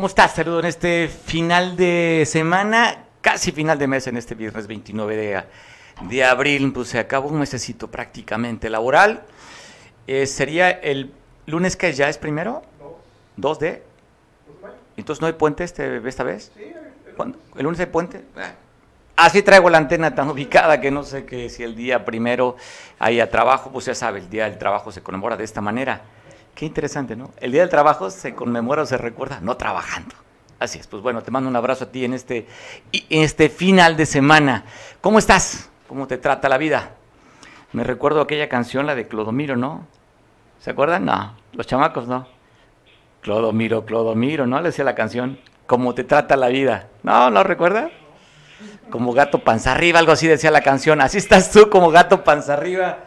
[0.00, 0.32] ¿Cómo estás?
[0.32, 5.44] Saludo en este final de semana, casi final de mes, en este viernes 29 de,
[6.08, 6.72] de abril.
[6.72, 9.24] Pues se acabó un mesecito prácticamente laboral.
[10.06, 11.12] Eh, ¿Sería el
[11.44, 12.62] lunes que ya es primero?
[13.36, 13.82] ¿Dos de?
[14.96, 16.50] Entonces no hay puente este, esta vez.
[17.14, 17.38] ¿Cuándo?
[17.54, 18.24] ¿El lunes hay puente?
[19.16, 22.56] Así traigo la antena tan ubicada que no sé que si el día primero
[22.98, 26.00] haya trabajo, pues ya sabe, el día del trabajo se conmemora de esta manera.
[26.54, 27.30] Qué interesante, ¿no?
[27.40, 30.14] El día del trabajo se conmemora o se recuerda no trabajando.
[30.58, 32.46] Así es, pues bueno, te mando un abrazo a ti en este,
[32.92, 34.64] en este final de semana.
[35.00, 35.70] ¿Cómo estás?
[35.88, 36.90] ¿Cómo te trata la vida?
[37.72, 39.86] Me recuerdo aquella canción, la de Clodomiro, ¿no?
[40.60, 41.06] ¿Se acuerdan?
[41.06, 42.26] No, los chamacos no.
[43.22, 44.58] Clodomiro, Clodomiro, ¿no?
[44.60, 45.38] Le decía la canción.
[45.66, 46.88] ¿Cómo te trata la vida?
[47.02, 47.90] No, ¿no recuerda?
[48.90, 51.00] como gato panza arriba, algo así decía la canción.
[51.00, 52.98] Así estás tú como gato panza arriba.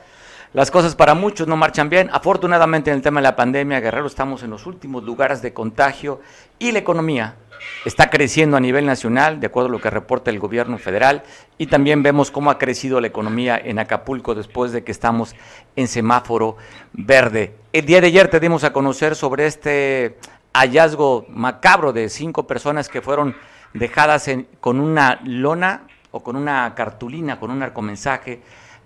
[0.53, 2.11] Las cosas para muchos no marchan bien.
[2.13, 6.21] Afortunadamente en el tema de la pandemia, Guerrero, estamos en los últimos lugares de contagio
[6.59, 7.37] y la economía
[7.85, 11.23] está creciendo a nivel nacional, de acuerdo a lo que reporta el gobierno federal,
[11.57, 15.35] y también vemos cómo ha crecido la economía en Acapulco después de que estamos
[15.75, 16.57] en semáforo
[16.91, 17.55] verde.
[17.71, 20.19] El día de ayer te dimos a conocer sobre este
[20.53, 23.35] hallazgo macabro de cinco personas que fueron
[23.73, 24.29] dejadas
[24.59, 28.43] con una lona o con una cartulina, con un arcomensaje,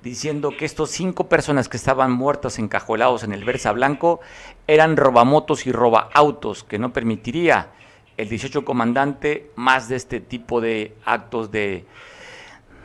[0.08, 4.20] diciendo que estos cinco personas que estaban muertas encajolados en el Versa Blanco
[4.66, 7.72] eran robamotos y robaautos, que no permitiría
[8.18, 11.86] el 18 comandante más de este tipo de actos de,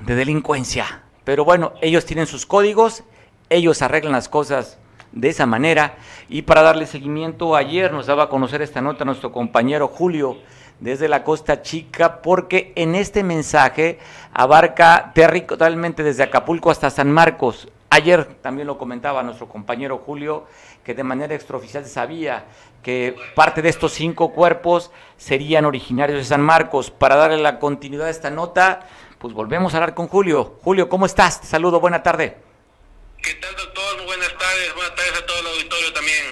[0.05, 1.03] de delincuencia.
[1.25, 3.05] Pero bueno, ellos tienen sus códigos,
[3.49, 4.79] ellos arreglan las cosas
[5.13, 5.97] de esa manera.
[6.29, 10.39] Y para darle seguimiento, ayer nos daba a conocer esta nota nuestro compañero Julio
[10.83, 14.01] desde la Costa Chica, porque en este mensaje
[14.35, 17.69] abarca territorialmente desde Acapulco hasta San Marcos.
[17.89, 20.47] Ayer también lo comentaba nuestro compañero Julio,
[20.83, 22.47] que de manera extraoficial sabía
[22.83, 26.91] que parte de estos cinco cuerpos serían originarios de San Marcos.
[26.91, 28.81] Para darle la continuidad a esta nota,
[29.19, 30.59] pues volvemos a hablar con Julio.
[30.63, 31.43] Julio, ¿cómo estás?
[31.43, 32.39] Te saludo, buena tarde.
[33.23, 33.97] ¿Qué tal, doctor?
[33.99, 34.75] Muy buenas tardes.
[34.75, 36.25] Buenas tardes a todo el auditorio también.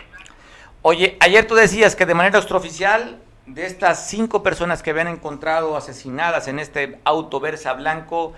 [0.82, 3.20] Oye, ayer tú decías que de manera extraoficial
[3.54, 8.32] de estas cinco personas que habían encontrado asesinadas en este auto Versa Blanco,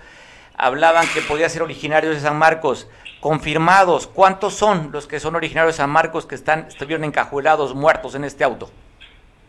[0.57, 2.87] hablaban que podía ser originarios de San Marcos.
[3.19, 8.15] Confirmados, ¿cuántos son los que son originarios de San Marcos que están, estuvieron encajuelados, muertos
[8.15, 8.71] en este auto?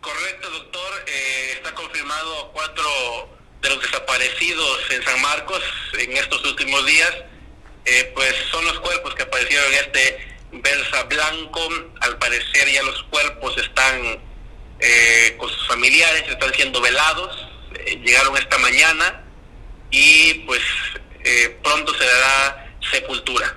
[0.01, 1.03] Correcto, doctor.
[1.07, 2.83] Eh, está confirmado cuatro
[3.61, 5.61] de los desaparecidos en San Marcos
[5.97, 7.13] en estos últimos días.
[7.85, 11.59] Eh, pues son los cuerpos que aparecieron en este Versa Blanco.
[12.01, 14.19] Al parecer ya los cuerpos están
[14.79, 19.23] eh, con sus familiares, están siendo velados, eh, llegaron esta mañana
[19.89, 20.61] y pues
[21.23, 23.55] eh, pronto se dará sepultura.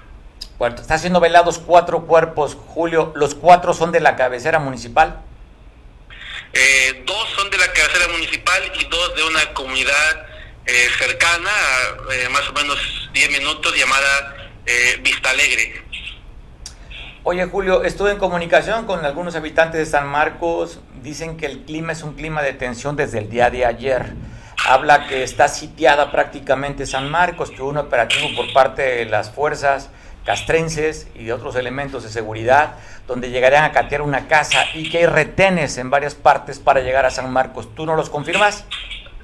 [0.59, 5.23] Bueno, está siendo velados cuatro cuerpos, Julio, ¿los cuatro son de la cabecera municipal?
[7.05, 10.27] dos son de la cabecera municipal y dos de una comunidad
[10.99, 11.51] cercana,
[12.31, 14.51] más o menos 10 minutos, llamada
[15.03, 15.85] Vista Alegre.
[17.23, 21.93] Oye Julio, estuve en comunicación con algunos habitantes de San Marcos, dicen que el clima
[21.93, 24.13] es un clima de tensión desde el día de ayer.
[24.67, 29.31] Habla que está sitiada prácticamente San Marcos, que hubo un operativo por parte de las
[29.31, 29.89] fuerzas
[30.27, 32.75] castrenses y de otros elementos de seguridad,
[33.07, 37.07] donde llegarían a catear una casa y que hay retenes en varias partes para llegar
[37.07, 37.75] a San Marcos.
[37.75, 38.65] ¿Tú no los confirmas?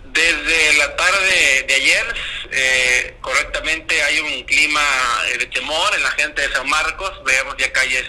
[0.06, 2.04] Desde la tarde de ayer,
[2.50, 4.80] eh, correctamente, hay un clima
[5.28, 7.12] eh, de temor en la gente de San Marcos.
[7.26, 8.04] Veamos ya calles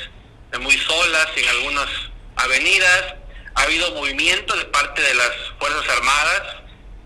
[0.61, 1.89] muy solas en algunas
[2.37, 3.24] avenidas.
[3.55, 6.57] Ha habido movimiento de parte de las Fuerzas Armadas,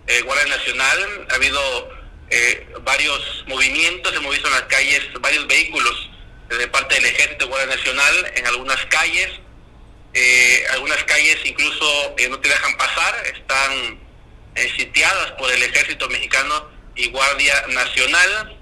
[0.07, 1.27] eh, Guardia Nacional.
[1.29, 1.89] Ha habido
[2.29, 6.09] eh, varios movimientos, hemos visto en las calles varios vehículos
[6.49, 9.29] de parte del Ejército Guardia Nacional en algunas calles.
[10.71, 13.99] algunas calles incluso no te dejan pasar, están
[14.59, 18.57] eh, sitiadas por el ejército mexicano y Guardia Nacional.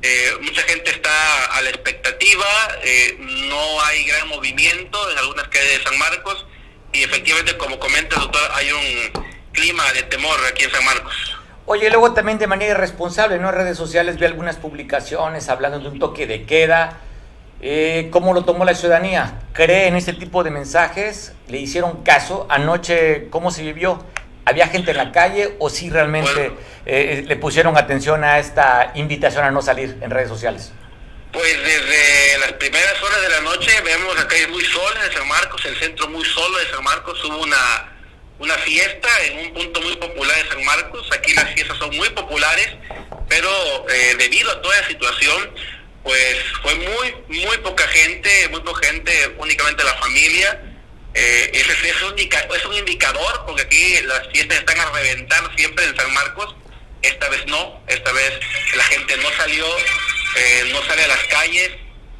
[0.00, 2.46] Eh, mucha gente está a la expectativa,
[2.82, 6.46] eh, no hay gran movimiento en algunas calles de San Marcos
[6.96, 11.36] y efectivamente, como comenta el doctor, hay un clima de temor aquí en San Marcos.
[11.66, 13.48] Oye, luego también de manera irresponsable, ¿no?
[13.50, 16.98] En redes sociales vi algunas publicaciones hablando de un toque de queda.
[18.10, 19.40] ¿Cómo lo tomó la ciudadanía?
[19.52, 21.34] ¿Cree en ese tipo de mensajes?
[21.48, 22.46] ¿Le hicieron caso?
[22.48, 24.04] Anoche, ¿cómo se vivió?
[24.44, 26.52] ¿Había gente en la calle o si realmente
[26.84, 30.72] eh, le pusieron atención a esta invitación a no salir en redes sociales?
[31.36, 35.28] Pues desde las primeras horas de la noche vemos la calle muy sola de San
[35.28, 37.22] Marcos, el centro muy solo de San Marcos.
[37.24, 37.92] Hubo una,
[38.38, 41.06] una fiesta en un punto muy popular de San Marcos.
[41.12, 42.68] Aquí las fiestas son muy populares,
[43.28, 43.50] pero
[43.90, 45.50] eh, debido a toda la situación,
[46.02, 50.58] pues fue muy, muy poca gente, muy poca gente, únicamente la familia
[51.18, 55.84] Eh, ese es un, es un indicador, porque aquí las fiestas están a reventar siempre
[55.84, 56.54] en San Marcos.
[57.02, 58.32] Esta vez no, esta vez
[58.76, 59.66] la gente no salió,
[60.36, 61.70] eh, no sale a las calles.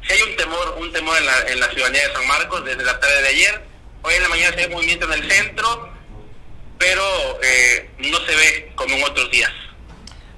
[0.05, 2.83] Si hay un temor, un temor en la, en la ciudadanía de San Marcos desde
[2.83, 3.61] la tarde de ayer.
[4.03, 5.89] Hoy en la mañana se ve movimiento en el centro,
[6.77, 7.03] pero
[7.43, 9.51] eh, no se ve como en otros días.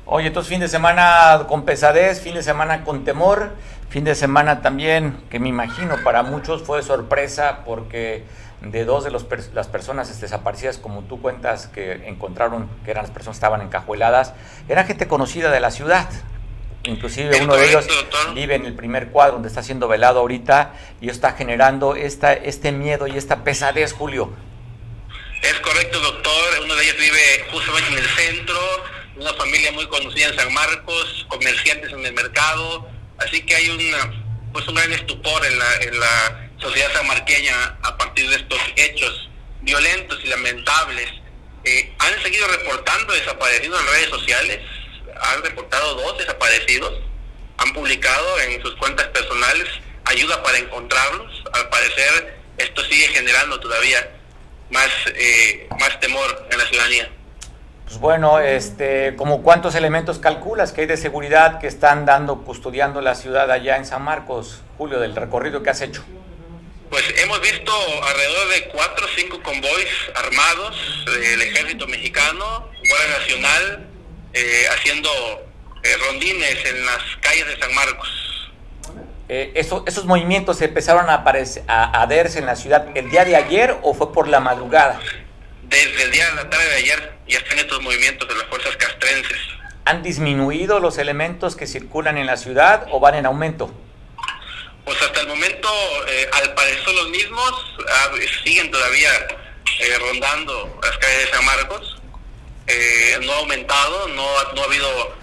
[0.05, 3.51] Oye, entonces fin de semana con pesadez, fin de semana con temor,
[3.89, 8.23] fin de semana también que me imagino para muchos fue sorpresa porque
[8.61, 13.11] de dos de los las personas desaparecidas, como tú cuentas, que encontraron que eran las
[13.11, 14.33] personas que estaban encajueladas,
[14.67, 16.09] era gente conocida de la ciudad.
[16.83, 17.87] Inclusive uno de ellos
[18.33, 22.71] vive en el primer cuadro donde está siendo velado ahorita y está generando esta, este
[22.71, 24.33] miedo y esta pesadez, Julio.
[25.41, 26.33] Es correcto, doctor.
[26.63, 28.59] Uno de ellos vive justamente en el centro,
[29.17, 32.87] una familia muy conocida en San Marcos, comerciantes en el mercado.
[33.17, 34.23] Así que hay una,
[34.53, 39.29] pues un gran estupor en la, en la sociedad sanmarqueña a partir de estos hechos
[39.61, 41.09] violentos y lamentables.
[41.63, 44.59] Eh, han seguido reportando desaparecidos en redes sociales,
[45.21, 46.93] han reportado dos desaparecidos,
[47.57, 49.67] han publicado en sus cuentas personales
[50.05, 51.43] ayuda para encontrarlos.
[51.53, 54.09] Al parecer esto sigue generando todavía
[54.69, 57.09] más, eh, más temor en la ciudadanía.
[57.85, 63.01] Pues bueno, este, como cuántos elementos calculas que hay de seguridad que están dando, custodiando
[63.01, 66.03] la ciudad allá en San Marcos, Julio, del recorrido que has hecho.
[66.89, 67.71] Pues hemos visto
[68.03, 73.87] alrededor de cuatro o cinco convoys armados del ejército mexicano, Guardia Nacional,
[74.33, 75.09] eh, haciendo
[75.83, 78.51] eh, rondines en las calles de San Marcos.
[79.27, 83.35] Eh, ¿Esos movimientos empezaron a, aparecer, a, a verse en la ciudad el día de
[83.35, 84.99] ayer o fue por la madrugada?
[85.63, 88.75] Desde el día de la tarde de ayer ya están estos movimientos de las fuerzas
[88.77, 89.37] castrenses.
[89.85, 93.71] ¿Han disminuido los elementos que circulan en la ciudad o van en aumento?
[94.85, 95.69] Pues hasta el momento,
[96.07, 98.09] eh, al parecer son los mismos, ah,
[98.43, 99.11] siguen todavía
[99.79, 102.01] eh, rondando las calles de San Marcos.
[102.67, 105.17] Eh, no ha aumentado, no, no ha habido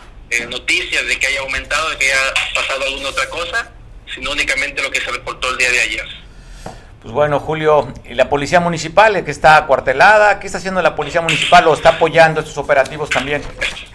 [0.48, 3.72] noticias de que haya aumentado, de que haya pasado alguna otra cosa,
[4.12, 6.26] sino únicamente lo que se reportó el día de ayer.
[7.06, 10.40] Pues bueno, Julio, ¿y la policía municipal que está acuartelada?
[10.40, 13.42] ¿Qué está haciendo la policía municipal o está apoyando estos operativos también?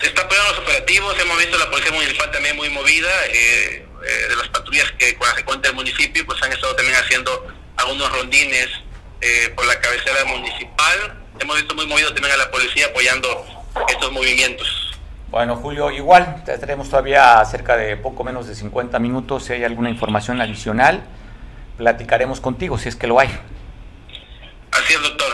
[0.01, 3.09] Está apoyando los operativos, hemos visto la policía municipal también muy movida.
[3.33, 6.75] Eh, eh, de las patrullas que con las que cuenta el municipio, pues han estado
[6.75, 8.69] también haciendo algunos rondines
[9.21, 11.19] eh, por la cabecera municipal.
[11.39, 13.45] Hemos visto muy movido también a la policía apoyando
[13.87, 14.99] estos movimientos.
[15.29, 19.45] Bueno, Julio, igual tenemos todavía cerca de poco menos de 50 minutos.
[19.45, 21.03] Si hay alguna información adicional,
[21.77, 23.29] platicaremos contigo, si es que lo hay.
[24.71, 25.27] Así es, doctor.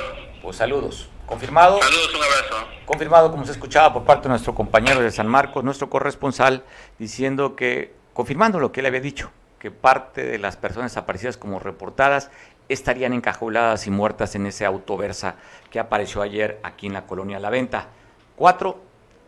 [0.43, 1.09] Pues saludos.
[1.25, 1.81] ¿Confirmado?
[1.81, 2.67] Saludos, un abrazo.
[2.85, 6.63] Confirmado, como se escuchaba por parte de nuestro compañero de San Marcos, nuestro corresponsal,
[6.99, 9.29] diciendo que confirmando lo que él había dicho,
[9.59, 12.31] que parte de las personas desaparecidas como reportadas
[12.67, 15.35] estarían encajuladas y muertas en ese autoversa
[15.69, 17.89] que apareció ayer aquí en la colonia La Venta.
[18.35, 18.81] Cuatro,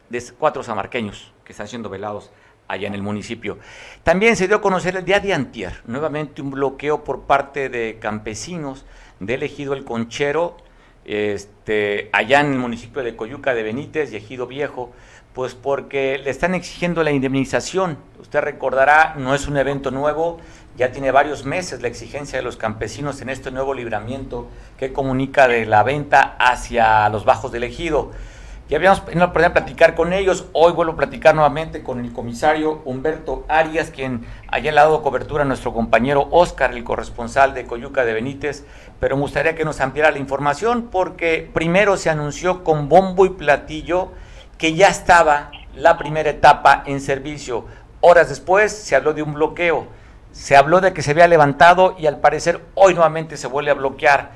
[0.09, 2.31] de, cuatro samarqueños que están siendo velados
[2.67, 3.59] allá en el municipio.
[4.01, 7.99] También se dio a conocer el día de antier, nuevamente un bloqueo por parte de
[8.01, 8.87] campesinos
[9.19, 10.57] del ejido El Conchero,
[11.05, 14.93] este, allá en el municipio de Coyuca de Benítez y Ejido Viejo,
[15.33, 17.97] pues porque le están exigiendo la indemnización.
[18.19, 20.39] Usted recordará, no es un evento nuevo,
[20.77, 25.47] ya tiene varios meses la exigencia de los campesinos en este nuevo libramiento que comunica
[25.47, 28.11] de la venta hacia los bajos del ejido.
[28.69, 32.83] Ya habíamos oportunidad de platicar con ellos, hoy vuelvo a platicar nuevamente con el comisario
[32.85, 38.13] Humberto Arias, quien haya dado cobertura a nuestro compañero Oscar, el corresponsal de Coyuca de
[38.13, 38.65] Benítez,
[38.99, 43.29] pero me gustaría que nos ampliara la información porque primero se anunció con bombo y
[43.29, 44.11] platillo
[44.59, 47.65] que ya estaba la primera etapa en servicio.
[48.01, 49.87] Horas después se habló de un bloqueo,
[50.31, 53.75] se habló de que se había levantado y al parecer hoy nuevamente se vuelve a
[53.75, 54.31] bloquear.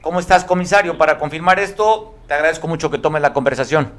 [0.00, 0.96] ¿Cómo estás, comisario?
[0.96, 3.92] Para confirmar esto, te agradezco mucho que tomes la conversación.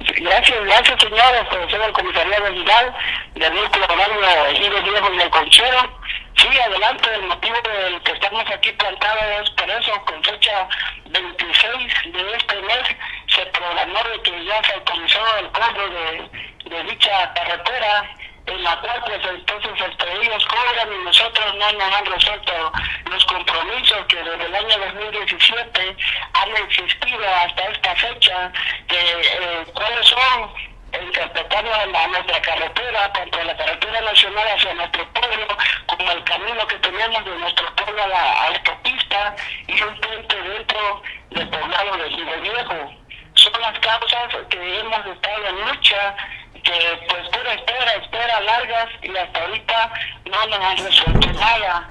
[0.00, 2.94] Gracias, gracias señores, profesor del comisariado Vidal,
[3.34, 5.99] del vínculo horario Ejido Viejo y del Conchero.
[6.40, 10.68] Sí, adelante, el motivo del que estamos aquí plantados es por eso, con fecha
[11.10, 16.30] 26 de este mes, se programó de que ya se autorizó el cobro de,
[16.70, 18.16] de dicha carretera
[18.46, 22.72] en la cual pues entonces este, ellos cobran y nosotros no nos han resuelto
[23.10, 25.96] los compromisos que desde el año 2017
[26.32, 28.52] han existido hasta esta fecha,
[28.88, 35.46] que eh, cuáles son interpretando a nuestra carretera, tanto la carretera nacional hacia nuestro pueblo,
[35.86, 41.02] como el camino que tenemos de nuestro pueblo a la autopista y un puente dentro
[41.30, 42.94] del poblado de Viejo.
[43.34, 46.16] Son las causas que hemos estado en lucha
[46.62, 49.92] que pues pura espera, espera largas y hasta ahorita
[50.26, 51.88] no nos han resuelto nada.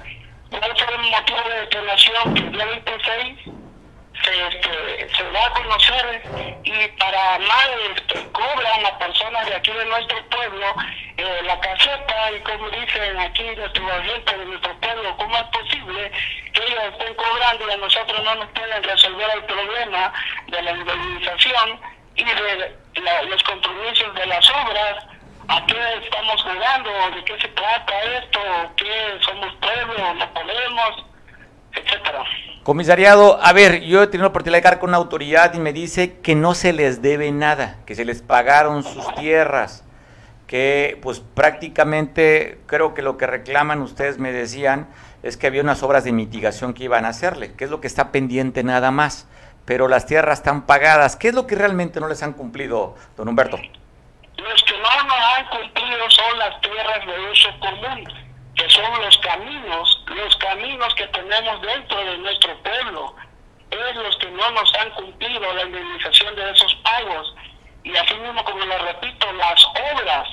[0.50, 2.34] ¿Cuál fue el motivo de detonación?
[2.34, 3.38] Que el día 26
[4.24, 6.22] se, este, se va a conocer
[6.64, 10.66] y para mal este, cobran a personas de aquí de nuestro pueblo
[11.16, 16.12] eh, la caseta y como dicen aquí nuestros agentes de nuestro pueblo, ¿cómo es posible
[16.52, 20.12] que ellos estén cobrando y a nosotros no nos pueden resolver el problema
[20.48, 21.80] de la indemnización
[22.16, 22.76] y de
[23.28, 25.06] los compromisos de las obras?
[25.48, 26.90] ¿A qué estamos jugando?
[27.10, 28.40] ¿De qué se trata esto?
[28.76, 30.14] ¿Qué somos pueblo?
[30.14, 31.04] ¿No podemos?
[31.74, 32.24] Etcétera.
[32.62, 35.72] Comisariado, a ver, yo he tenido la oportunidad de hablar con una autoridad y me
[35.72, 39.82] dice que no se les debe nada, que se les pagaron sus tierras,
[40.46, 44.88] que pues prácticamente creo que lo que reclaman ustedes me decían
[45.22, 47.86] es que había unas obras de mitigación que iban a hacerle, que es lo que
[47.86, 49.26] está pendiente nada más,
[49.64, 51.16] pero las tierras están pagadas.
[51.16, 53.56] ¿Qué es lo que realmente no les han cumplido, don Humberto?
[53.56, 58.29] Los que no nos han cumplido son las tierras de uso común
[58.60, 63.14] que son los caminos, los caminos que tenemos dentro de nuestro pueblo,
[63.70, 67.34] es los que no nos han cumplido la indemnización de esos pagos.
[67.84, 69.64] Y así mismo, como lo repito, las
[69.94, 70.28] obras,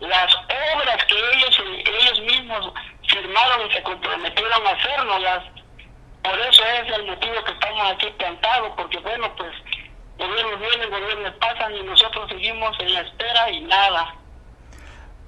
[0.00, 0.34] las
[0.74, 2.72] obras que ellos, ellos mismos
[3.08, 5.44] firmaron y se comprometieron a hacernoslas,
[6.22, 9.52] por eso es el motivo que estamos aquí plantados, porque bueno, pues
[10.16, 14.14] gobiernos vienen, gobiernos pasan y nosotros seguimos en la espera y nada.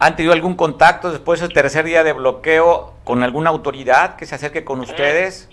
[0.01, 4.37] ¿Han tenido algún contacto después del tercer día de bloqueo con alguna autoridad que se
[4.37, 5.51] acerque con ustedes?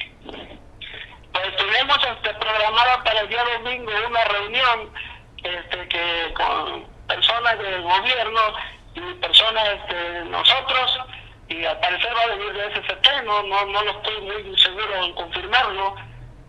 [1.34, 4.92] Pues tenemos este, programada para el día domingo una reunión
[5.38, 8.40] este, que con personas del gobierno
[8.94, 11.00] y personas este, nosotros
[11.48, 14.96] y al parecer va a venir de SCT, no, no, no lo estoy muy seguro
[14.96, 15.96] en confirmarlo,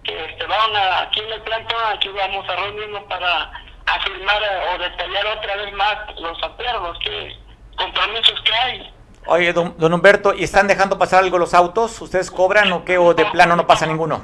[0.04, 3.52] que este, van a, aquí en el plantón, aquí vamos a reunirnos para
[3.86, 4.42] afirmar
[4.74, 7.45] o detallar otra vez más los acuerdos que
[7.76, 8.92] compromisos que hay.
[9.26, 12.00] Oye, don, Humberto, ¿y están dejando pasar algo los autos?
[12.00, 12.96] ¿Ustedes cobran o qué?
[12.96, 14.18] ¿O de plano no pasa ninguno?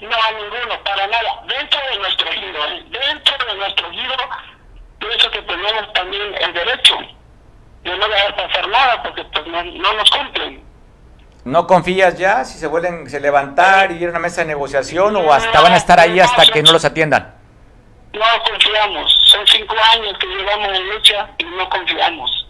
[0.00, 1.42] No, ninguno, para nada.
[1.46, 2.84] Dentro de nuestro giro, ¿eh?
[2.90, 4.14] dentro de nuestro giro,
[4.98, 6.96] pienso que tenemos también el derecho
[7.84, 10.64] de no dejar pasar nada porque pues no, nos cumplen.
[11.44, 15.14] ¿No confías ya si se vuelven a levantar y ir a una mesa de negociación
[15.14, 17.32] o hasta van a estar ahí hasta que no los atiendan?
[18.12, 19.16] No confiamos.
[19.26, 22.46] Son cinco años que llevamos en lucha y no confiamos.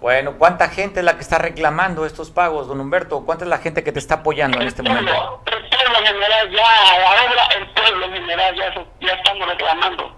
[0.00, 3.24] Bueno, ¿cuánta gente es la que está reclamando estos pagos, don Humberto?
[3.24, 5.42] ¿Cuánta es la gente que te está apoyando en este momento?
[5.46, 10.16] El pueblo general, ya, ahora el pueblo general, ya, ya estamos reclamando.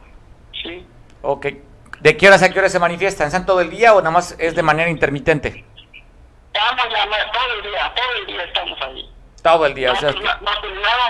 [0.62, 0.86] Sí.
[1.22, 1.46] Ok.
[2.00, 3.26] ¿De qué horas a qué horas se manifiestan?
[3.26, 5.64] ¿Están todo el día o nada más es de manera intermitente?
[6.52, 9.10] Estamos todo el día, todo el día estamos ahí.
[9.48, 10.10] Todo el día, o sea...
[10.10, 10.20] Nos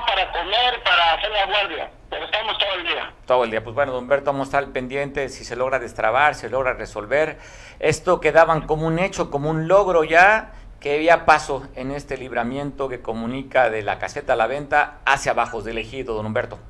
[0.07, 3.13] para comer, para hacer la guardia, pero estamos todo el día.
[3.27, 3.65] Todo el día.
[3.65, 6.51] Pues bueno, don Humberto, vamos a estar al pendiente si se logra destrabar, si se
[6.51, 7.39] logra resolver.
[7.81, 12.89] Esto quedaban como un hecho, como un logro ya, que había paso en este libramiento
[12.89, 16.61] que comunica de la caseta a la venta hacia Bajos del Ejido, don Humberto.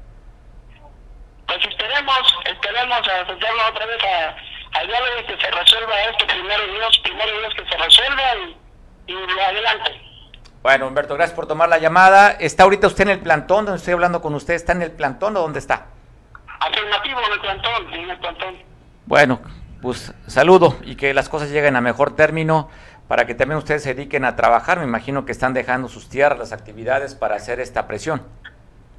[1.47, 4.29] Pues esperemos, esperemos a acercarnos otra vez a,
[4.79, 8.23] a que se resuelva esto, primero Dios, primero Dios que se resuelva
[9.07, 10.08] y, y adelante.
[10.69, 12.33] Bueno, Humberto, gracias por tomar la llamada.
[12.33, 14.53] ¿Está ahorita usted en el plantón donde estoy hablando con usted?
[14.53, 15.87] ¿Está en el plantón o dónde está?
[16.61, 18.55] Alternativo en el plantón, en el plantón.
[19.07, 19.41] Bueno,
[19.81, 22.69] pues saludo y que las cosas lleguen a mejor término
[23.09, 24.79] para que también ustedes se dediquen a trabajar.
[24.79, 28.23] Me imagino que están dejando sus tierras, las actividades para hacer esta presión.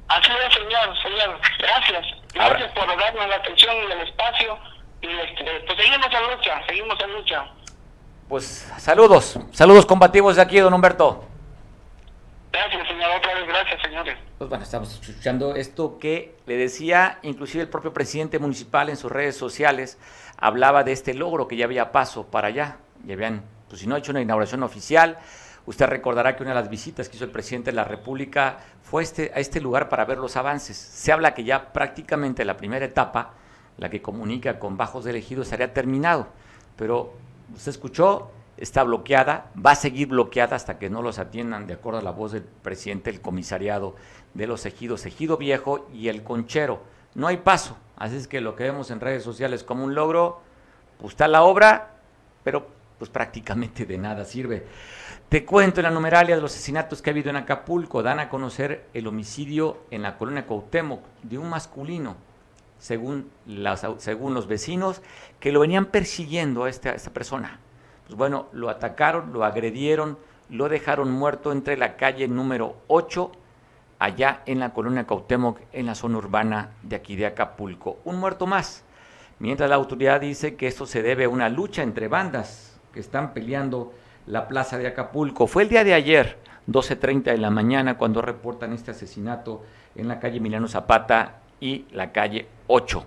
[0.08, 1.38] Así es, señor, señor.
[1.56, 2.04] Gracias.
[2.34, 4.58] Gracias por darnos la atención y el espacio.
[5.02, 7.44] Y este, pues seguimos en lucha, seguimos en lucha.
[8.28, 11.29] Pues saludos, saludos combativos de aquí, don Humberto.
[12.52, 13.10] Gracias, señor.
[13.16, 14.18] Otra vez, gracias, señores.
[14.38, 19.10] Pues bueno, estamos escuchando esto que le decía inclusive el propio presidente municipal en sus
[19.10, 19.98] redes sociales,
[20.36, 22.78] hablaba de este logro que ya había paso para allá.
[23.04, 25.18] Ya habían, pues si no hecho una inauguración oficial,
[25.66, 29.04] usted recordará que una de las visitas que hizo el presidente de la República fue
[29.04, 30.76] este, a este lugar para ver los avances.
[30.76, 33.34] Se habla que ya prácticamente la primera etapa,
[33.78, 36.26] la que comunica con Bajos de Elegido, estaría terminado.
[36.76, 37.14] Pero
[37.54, 41.98] usted escuchó, está bloqueada, va a seguir bloqueada hasta que no los atiendan, de acuerdo
[41.98, 43.96] a la voz del presidente del comisariado
[44.34, 46.82] de los ejidos, Ejido Viejo y el Conchero.
[47.14, 50.42] No hay paso, así es que lo que vemos en redes sociales como un logro,
[50.98, 51.94] pues está la obra,
[52.44, 54.66] pero pues prácticamente de nada sirve.
[55.30, 58.28] Te cuento en la numeralia de los asesinatos que ha habido en Acapulco, dan a
[58.28, 62.16] conocer el homicidio en la colonia Cuauhtémoc de un masculino,
[62.78, 65.00] según, las, según los vecinos,
[65.38, 67.58] que lo venían persiguiendo a esta, a esta persona
[68.10, 73.30] pues bueno, lo atacaron, lo agredieron, lo dejaron muerto entre la calle número 8,
[74.00, 77.98] allá en la colonia Cautemoc, en la zona urbana de aquí de Acapulco.
[78.04, 78.82] Un muerto más.
[79.38, 83.32] Mientras la autoridad dice que esto se debe a una lucha entre bandas que están
[83.32, 83.92] peleando
[84.26, 85.46] la plaza de Acapulco.
[85.46, 86.36] Fue el día de ayer,
[86.66, 89.62] 12.30 de la mañana cuando reportan este asesinato
[89.94, 93.06] en la calle Milano Zapata y la calle 8.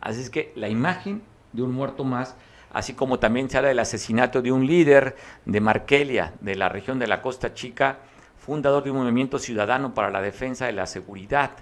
[0.00, 2.36] Así es que la imagen de un muerto más,
[2.74, 5.16] así como también se habla del asesinato de un líder
[5.46, 7.98] de Markelia, de la región de la Costa Chica,
[8.36, 11.52] fundador de un movimiento ciudadano para la defensa de la seguridad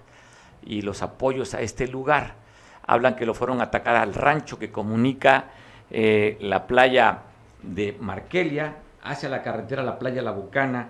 [0.64, 2.34] y los apoyos a este lugar.
[2.86, 5.50] Hablan que lo fueron a atacar al rancho que comunica
[5.90, 7.18] eh, la playa
[7.62, 10.88] de Markelia hacia la carretera La Playa La Bucana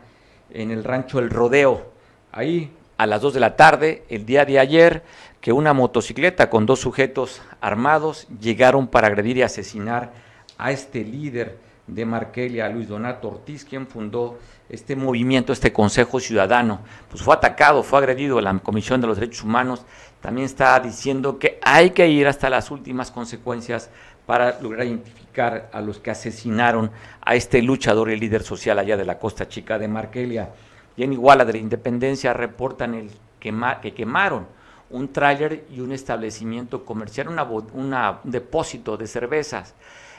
[0.51, 1.93] en el rancho El Rodeo.
[2.31, 5.03] Ahí a las 2 de la tarde, el día de ayer,
[5.41, 10.13] que una motocicleta con dos sujetos armados llegaron para agredir y asesinar
[10.57, 16.79] a este líder de Markelia, Luis Donato Ortiz, quien fundó este movimiento, este Consejo Ciudadano.
[17.11, 19.85] Pues fue atacado, fue agredido la Comisión de los Derechos Humanos.
[20.21, 23.91] También está diciendo que hay que ir hasta las últimas consecuencias
[24.27, 29.05] para lograr identificar a los que asesinaron a este luchador y líder social allá de
[29.05, 30.51] la Costa Chica de Markelia.
[30.97, 34.47] Y en Iguala de la Independencia reportan el que quemaron
[34.91, 39.75] un tráiler y un establecimiento comercial, un depósito de cervezas.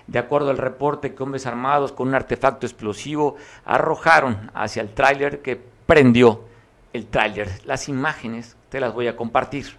[0.08, 5.42] De acuerdo al reporte que hombres armados con un artefacto explosivo arrojaron hacia el tráiler
[5.42, 6.42] que prendió
[6.92, 7.50] el tráiler.
[7.66, 9.78] Las imágenes te las voy a compartir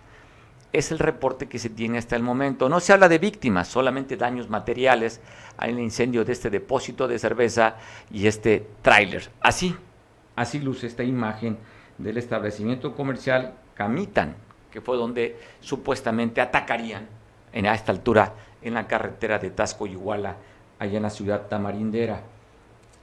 [0.74, 2.68] es el reporte que se tiene hasta el momento.
[2.68, 5.20] No se habla de víctimas, solamente daños materiales
[5.56, 7.76] al incendio de este depósito de cerveza
[8.10, 9.30] y este tráiler.
[9.40, 9.76] Así,
[10.36, 11.58] así luce esta imagen
[11.98, 14.36] del establecimiento comercial Camitan,
[14.70, 17.06] que fue donde supuestamente atacarían
[17.52, 20.36] en, a esta altura en la carretera de Tasco Iguala,
[20.78, 22.22] allá en la ciudad tamarindera.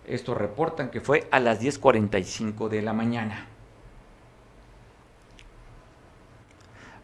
[0.05, 3.47] Estos reportan que fue a las 10.45 de la mañana.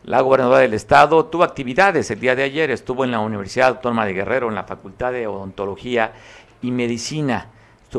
[0.04, 4.06] La gobernadora del estado tuvo actividades el día de ayer, estuvo en la Universidad Autónoma
[4.06, 6.14] de Guerrero, en la Facultad de Odontología
[6.62, 7.48] y Medicina.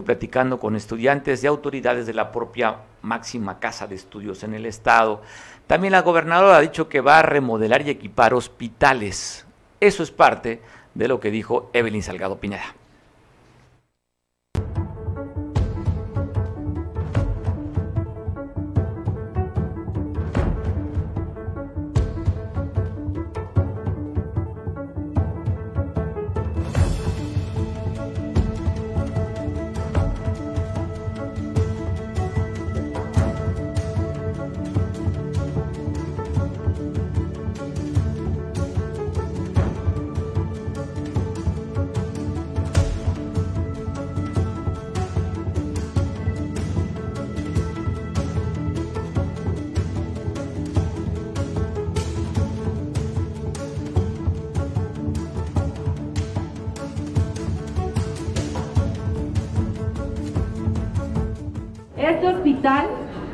[0.04, 5.22] Platicando con estudiantes y autoridades de la propia máxima casa de estudios en el estado.
[5.66, 9.46] También la gobernadora ha dicho que va a remodelar y equipar hospitales.
[9.80, 10.62] Eso es parte
[10.94, 12.77] de lo que dijo Evelyn Salgado Pineda.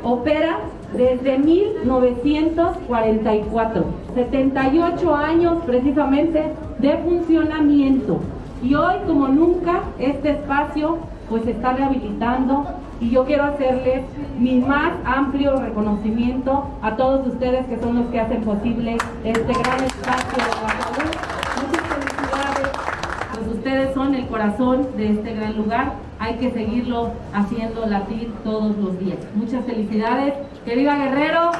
[0.05, 0.59] Opera
[0.93, 8.19] desde 1944, 78 años precisamente de funcionamiento.
[8.63, 12.65] Y hoy como nunca este espacio pues se está rehabilitando
[13.01, 14.03] y yo quiero hacerles
[14.39, 19.83] mi más amplio reconocimiento a todos ustedes que son los que hacen posible este gran
[19.83, 21.11] espacio de la salud.
[21.65, 22.69] Muchas felicidades,
[23.33, 28.75] pues ustedes son el corazón de este gran lugar hay que seguirlo haciendo latir todos
[28.77, 29.19] los días.
[29.35, 30.33] Muchas felicidades.
[30.65, 31.51] ¡Que viva Guerrero!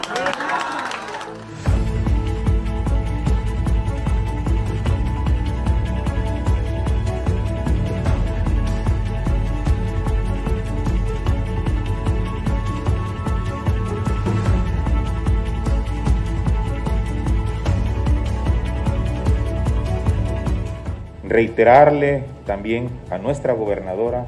[21.27, 24.25] reiterarle también a nuestra gobernadora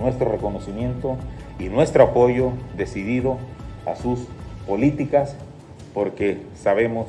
[0.00, 1.16] nuestro reconocimiento
[1.58, 3.38] y nuestro apoyo decidido
[3.86, 4.26] a sus
[4.66, 5.36] políticas
[5.94, 7.06] porque sabemos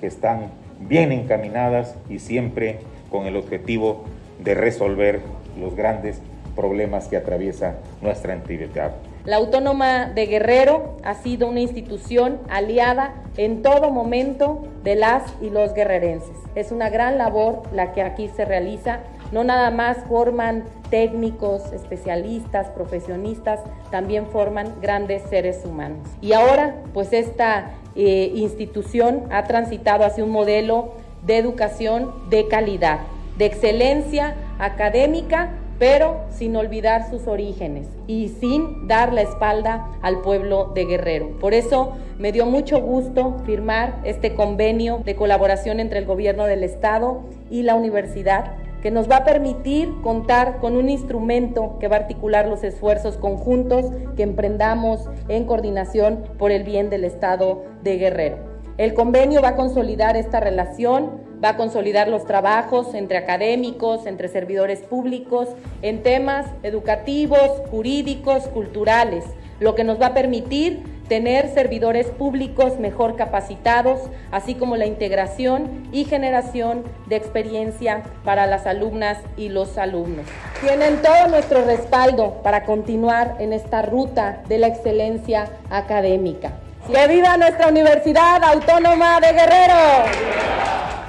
[0.00, 4.04] que están bien encaminadas y siempre con el objetivo
[4.42, 5.20] de resolver
[5.60, 6.20] los grandes
[6.54, 8.92] problemas que atraviesa nuestra entidad.
[9.24, 15.48] La Autónoma de Guerrero ha sido una institución aliada en todo momento de las y
[15.48, 16.36] los guerrerenses.
[16.54, 19.00] Es una gran labor la que aquí se realiza
[19.34, 23.58] no nada más forman técnicos, especialistas, profesionistas,
[23.90, 26.06] también forman grandes seres humanos.
[26.20, 30.92] Y ahora, pues esta eh, institución ha transitado hacia un modelo
[31.26, 33.00] de educación de calidad,
[33.36, 40.70] de excelencia académica, pero sin olvidar sus orígenes y sin dar la espalda al pueblo
[40.76, 41.36] de Guerrero.
[41.40, 46.62] Por eso me dio mucho gusto firmar este convenio de colaboración entre el gobierno del
[46.62, 51.96] estado y la universidad que nos va a permitir contar con un instrumento que va
[51.96, 57.96] a articular los esfuerzos conjuntos que emprendamos en coordinación por el bien del Estado de
[57.96, 58.36] Guerrero.
[58.76, 64.28] El convenio va a consolidar esta relación, va a consolidar los trabajos entre académicos, entre
[64.28, 65.48] servidores públicos,
[65.80, 69.24] en temas educativos, jurídicos, culturales,
[69.60, 75.88] lo que nos va a permitir tener servidores públicos mejor capacitados, así como la integración
[75.92, 80.26] y generación de experiencia para las alumnas y los alumnos.
[80.60, 86.52] Tienen todo nuestro respaldo para continuar en esta ruta de la excelencia académica.
[86.90, 91.03] ¡Que viva nuestra Universidad Autónoma de Guerrero!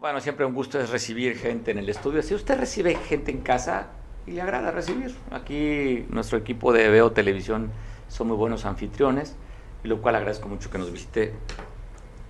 [0.00, 2.22] Bueno, siempre un gusto es recibir gente en el estudio.
[2.22, 3.88] Si usted recibe gente en casa
[4.26, 7.70] y le agrada recibir, aquí nuestro equipo de Veo Televisión
[8.08, 9.36] son muy buenos anfitriones,
[9.84, 11.34] y lo cual agradezco mucho que nos visite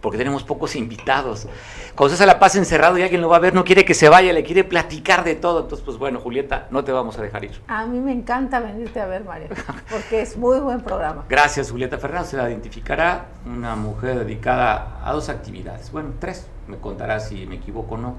[0.00, 1.46] porque tenemos pocos invitados.
[1.94, 4.08] Cuando se la pasa encerrado y alguien lo va a ver, no quiere que se
[4.08, 5.60] vaya, le quiere platicar de todo.
[5.60, 7.60] Entonces, pues bueno, Julieta, no te vamos a dejar ir.
[7.68, 9.48] A mí me encanta venirte a ver, María,
[9.90, 11.24] porque es muy buen programa.
[11.28, 12.30] Gracias, Julieta Fernández.
[12.30, 15.90] Se la identificará una mujer dedicada a dos actividades.
[15.92, 16.46] Bueno, tres.
[16.66, 18.14] Me contará si me equivoco o no.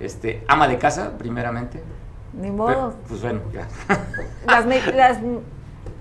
[0.00, 1.82] Este, ama de casa, primeramente.
[2.34, 2.94] Ni modo.
[3.08, 3.66] pues bueno, ya.
[4.46, 5.18] Las, las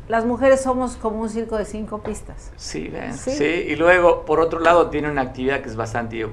[0.07, 2.51] las mujeres somos como un circo de cinco pistas.
[2.55, 3.43] Sí, sí, sí.
[3.43, 6.27] Y luego, por otro lado, tiene una actividad que es bastante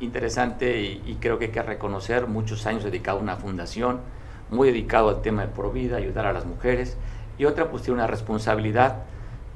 [0.00, 4.00] interesante y, creo que hay que reconocer muchos años dedicado a una fundación,
[4.50, 6.96] muy dedicado al tema de por vida, ayudar a las mujeres.
[7.38, 9.02] Y otra, pues tiene una responsabilidad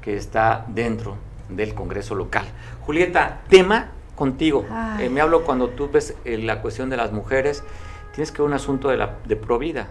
[0.01, 1.17] que está dentro
[1.49, 2.45] del Congreso local.
[2.81, 4.65] Julieta, tema contigo.
[4.99, 7.63] Eh, me hablo cuando tú ves eh, la cuestión de las mujeres,
[8.13, 9.87] tienes que ver un asunto de, la, de pro vida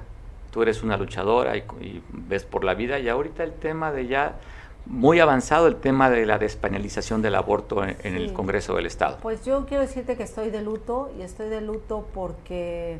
[0.52, 1.64] tú eres una luchadora y,
[2.12, 4.36] ves por la vida y ahorita el tema de ya
[4.84, 9.18] muy avanzado el tema de la despenalización del aborto en, el Congreso del Estado.
[9.22, 12.98] Pues yo quiero decirte que estoy de luto y estoy de luto porque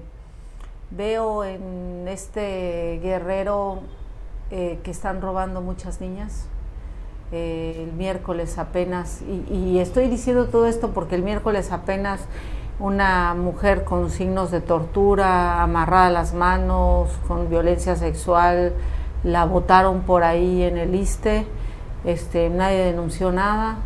[0.90, 3.80] veo en este guerrero
[4.50, 6.46] eh, que están robando muchas niñas.
[7.32, 12.20] Eh, el miércoles apenas, y, y estoy diciendo todo esto porque el miércoles apenas
[12.78, 18.72] una mujer con signos de tortura, amarrada las manos, con violencia sexual,
[19.24, 21.46] la botaron por ahí en el ISTE,
[22.04, 23.76] este, nadie denunció nada.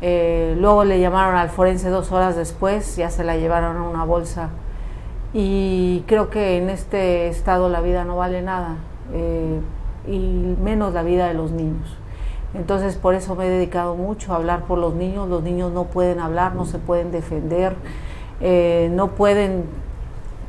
[0.00, 4.04] Eh, luego le llamaron al forense dos horas después, ya se la llevaron a una
[4.04, 4.50] bolsa.
[5.32, 8.76] Y creo que en este estado la vida no vale nada,
[9.12, 9.60] eh,
[10.08, 11.96] y menos la vida de los niños.
[12.54, 15.28] Entonces por eso me he dedicado mucho a hablar por los niños.
[15.28, 17.76] Los niños no pueden hablar, no se pueden defender.
[18.44, 19.64] Eh, no pueden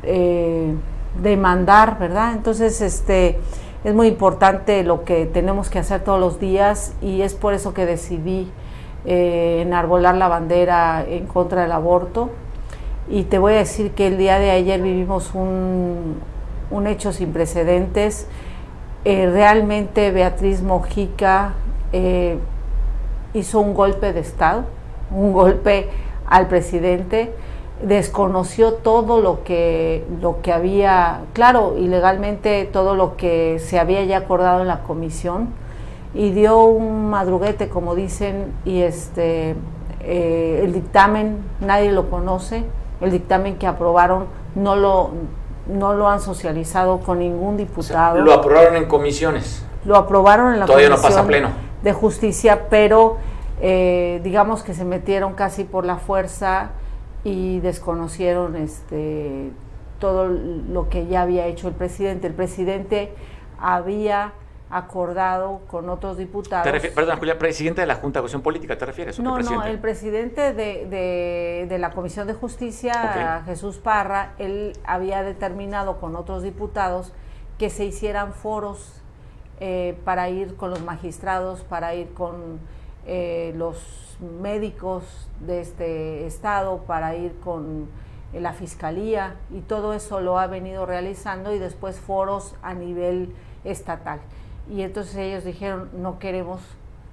[0.02, 0.74] eh,
[1.22, 2.34] demandar, ¿verdad?
[2.34, 3.38] Entonces, este,
[3.84, 7.76] es muy importante lo que tenemos que hacer todos los días y es por eso
[7.76, 8.52] que decidí
[9.06, 12.32] eh, enarbolar la bandera en contra del aborto.
[13.08, 16.16] Y te voy a decir que el día de ayer vivimos un,
[16.72, 18.28] un hecho sin precedentes.
[19.06, 21.54] realmente Beatriz Mojica
[23.34, 24.64] hizo un golpe de Estado,
[25.12, 25.90] un golpe
[26.26, 27.34] al presidente
[27.82, 34.18] desconoció todo lo que, lo que había, claro, ilegalmente todo lo que se había ya
[34.18, 35.50] acordado en la comisión
[36.14, 39.56] y dio un madruguete, como dicen, y este,
[40.02, 42.64] eh, el dictamen nadie lo conoce,
[43.02, 45.10] el dictamen que aprobaron no lo,
[45.68, 48.20] no lo han socializado con ningún diputado.
[48.22, 49.66] lo aprobaron en comisiones.
[49.86, 51.50] Lo aprobaron en la Todavía no pasa pleno.
[51.82, 53.18] de justicia, pero
[53.62, 56.70] eh, digamos que se metieron casi por la fuerza
[57.24, 59.52] y desconocieron este
[60.00, 62.28] todo lo que ya había hecho el presidente.
[62.28, 63.14] El presidente
[63.58, 64.34] había
[64.70, 66.68] acordado con otros diputados.
[66.96, 69.20] perdón, Julia, presidente de la Junta de Acción Política, ¿te refieres?
[69.20, 76.00] No, no, el presidente de, de, la Comisión de Justicia, Jesús Parra, él había determinado
[76.00, 77.14] con otros diputados
[77.58, 79.02] que se hicieran foros
[79.60, 82.60] eh, para ir con los magistrados, para ir con
[83.06, 85.04] eh, los médicos
[85.40, 87.88] de este estado para ir con
[88.34, 93.34] la fiscalía y todo eso lo ha venido realizando y después foros a nivel
[93.64, 94.20] estatal.
[94.70, 96.62] Y entonces ellos dijeron, no queremos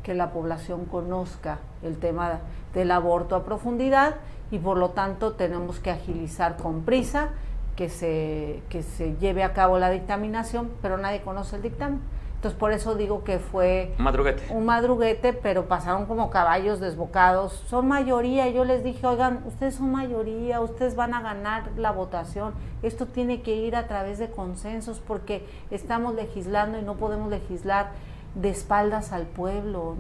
[0.03, 2.41] que la población conozca el tema
[2.73, 4.17] del aborto a profundidad
[4.51, 7.31] y por lo tanto tenemos que agilizar con prisa
[7.77, 12.01] que se, que se lleve a cabo la dictaminación, pero nadie conoce el dictamen.
[12.41, 14.43] Entonces por eso digo que fue un madruguete.
[14.49, 17.53] Un madruguete, pero pasaron como caballos desbocados.
[17.69, 18.49] Son mayoría.
[18.49, 22.55] Yo les dije, oigan, ustedes son mayoría, ustedes van a ganar la votación.
[22.83, 27.91] Esto tiene que ir a través de consensos porque estamos legislando y no podemos legislar
[28.35, 29.97] de espaldas al pueblo.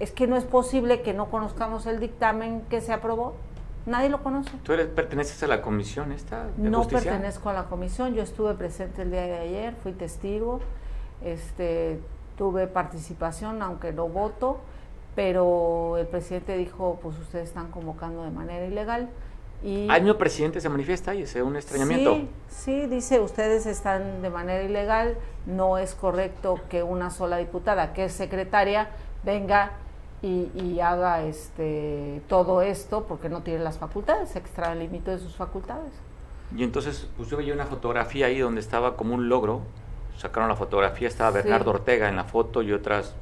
[0.00, 3.36] es que no es posible que no conozcamos el dictamen que se aprobó.
[3.86, 4.50] Nadie lo conoce.
[4.64, 7.10] ¿Tú eres, perteneces a la comisión esta de no justicia?
[7.10, 10.60] pertenezco a la comisión, yo estuve presente el día de ayer, fui testigo,
[11.22, 12.00] este,
[12.36, 14.58] tuve participación, aunque no voto,
[15.14, 19.08] pero el presidente dijo, pues ustedes están convocando de manera ilegal.
[19.62, 22.14] Y ¿Al mismo presidente se manifiesta y es un extrañamiento?
[22.14, 27.94] Sí, sí, dice, ustedes están de manera ilegal, no es correcto que una sola diputada,
[27.94, 28.90] que es secretaria,
[29.24, 29.72] venga
[30.20, 35.34] y, y haga este todo esto porque no tiene las facultades, se extralimitó de sus
[35.34, 35.92] facultades.
[36.56, 39.62] Y entonces, pues yo veía una fotografía ahí donde estaba como un logro,
[40.16, 41.76] sacaron la fotografía, estaba Bernardo Sí.
[41.78, 43.14] Ortega en la foto y otras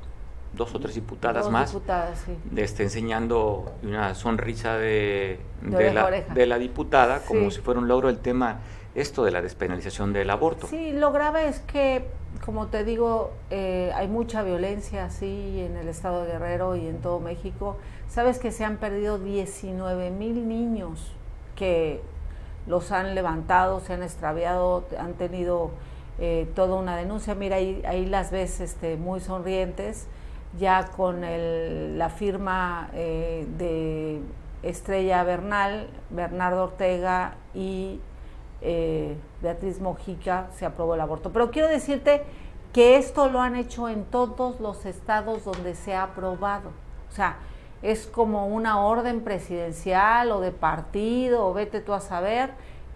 [0.52, 1.72] dos o tres diputadas Dos más.
[1.72, 2.36] diputadas, sí.
[2.56, 6.34] este, enseñando una sonrisa de, la, oreja.
[6.34, 8.58] de la diputada, como si fuera un logro el tema,
[8.94, 10.66] esto de la despenalización del aborto.
[10.66, 12.04] Sí, lo grave es que,
[12.44, 16.98] como te digo, eh, hay mucha violencia así en el estado de Guerrero y en
[17.00, 17.78] todo México.
[18.08, 21.12] Sabes que se han perdido 19 mil niños
[21.56, 22.02] que
[22.66, 25.70] los han levantado, se han extraviado, han tenido
[26.24, 27.34] eh, toda una denuncia.
[27.34, 30.06] Mira, ahí, ahí las ves este, muy sonrientes,
[30.56, 34.20] ya con el- la firma eh, de
[34.62, 37.98] Estrella Bernal, Bernardo Ortega y
[38.60, 41.32] eh, Beatriz Mojica se aprobó el aborto.
[41.32, 42.22] Pero quiero decirte
[42.72, 46.70] que esto lo han hecho en todos los estados donde se ha aprobado.
[47.10, 47.38] O sea,
[47.82, 52.50] es como una orden presidencial o de partido, o vete tú a saber,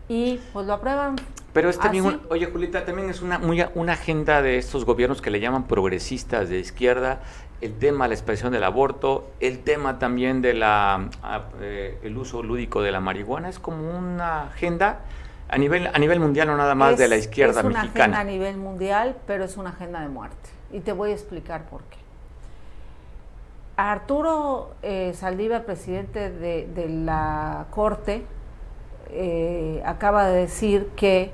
[0.09, 1.17] y pues lo aprueban.
[1.53, 2.15] Pero es también, así.
[2.17, 5.65] un- oye Julita, también es una, muy, una agenda de estos gobiernos que le llaman
[5.65, 7.21] progresistas de izquierda,
[7.63, 12.17] el tema de la expresión del aborto, el tema también de la ah, eh, el
[12.19, 15.01] uso lúdico de la marihuana, es como una agenda
[15.49, 18.19] a nivel, a nivel mundial, no nada más Es- de la izquierda es una mexicana.
[18.19, 20.51] agenda a nivel mundial, pero es una agenda de muerte.
[20.73, 21.97] Y te voy a explicar por qué.
[23.77, 28.25] Arturo eh, Saldívar, presidente de, de la Corte,
[29.11, 31.33] eh, acaba de decir que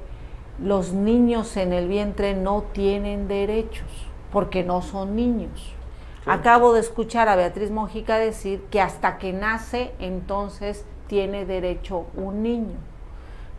[0.59, 3.89] los niños en el vientre no tienen derechos,
[4.31, 5.75] porque no son niños.
[6.25, 6.31] Sí.
[6.31, 12.43] Acabo de escuchar a Beatriz Mojica decir que hasta que nace, entonces tiene derecho un
[12.43, 12.77] niño.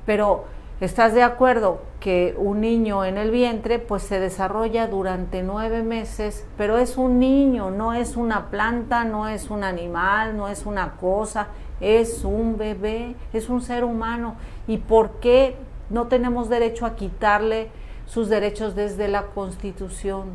[0.06, 0.46] Pero
[0.80, 6.46] ¿estás de acuerdo que un niño en el vientre pues se desarrolla durante nueve meses,
[6.58, 10.98] pero es un niño, no es una planta, no es un animal, no es una
[10.98, 11.48] cosa,
[11.82, 14.36] es un bebé, es un ser humano?
[14.68, 15.56] ¿Y por qué
[15.90, 17.70] no tenemos derecho a quitarle
[18.06, 20.32] sus derechos desde la Constitución?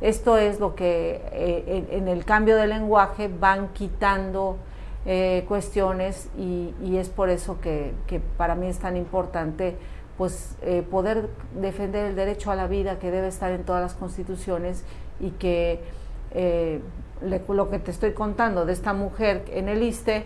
[0.00, 4.56] Esto es lo que eh, en, el cambio de lenguaje van quitando
[5.04, 9.76] eh, cuestiones y, es por eso que, que para mí es tan importante
[10.16, 11.28] pues eh, poder
[11.60, 14.84] defender el derecho a la vida que debe estar en todas las constituciones
[15.20, 15.80] y que
[17.20, 20.24] lo que te estoy contando de esta mujer en el ISTE,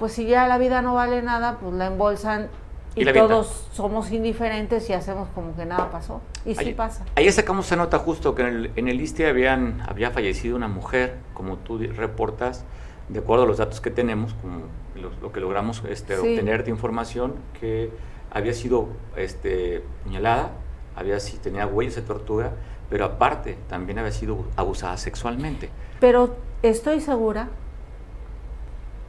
[0.00, 2.48] pues si ya la vida no vale nada, pues la embolsan
[2.96, 6.22] Y y, todos somos indiferentes y hacemos como que nada pasó.
[6.44, 7.04] Y sí pasa.
[7.14, 10.68] Ayer sacamos esa nota justo que en el, en el ISTE habían, había fallecido una
[10.68, 12.64] mujer, como tú reportas,
[13.10, 14.62] de acuerdo a los datos que tenemos, como
[15.00, 16.20] lo, lo que logramos este, Sí.
[16.20, 17.90] obtener de información, que
[18.32, 20.52] había sido este, puñalada,
[20.96, 22.52] había, tenía huellas de tortura,
[22.88, 25.68] pero aparte también había sido abusada sexualmente.
[26.00, 27.50] Pero estoy segura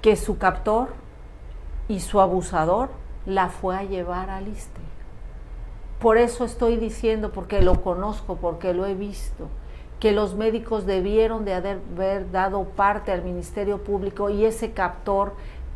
[0.02, 0.90] que su captor
[1.88, 2.90] y su abusador
[3.26, 4.82] la fue a llevar al ISTE.
[6.00, 9.48] Por eso estoy diciendo, porque lo conozco, porque lo he visto,
[10.00, 15.34] que los médicos debieron de haber, dado parte al Ministerio Público y ese captor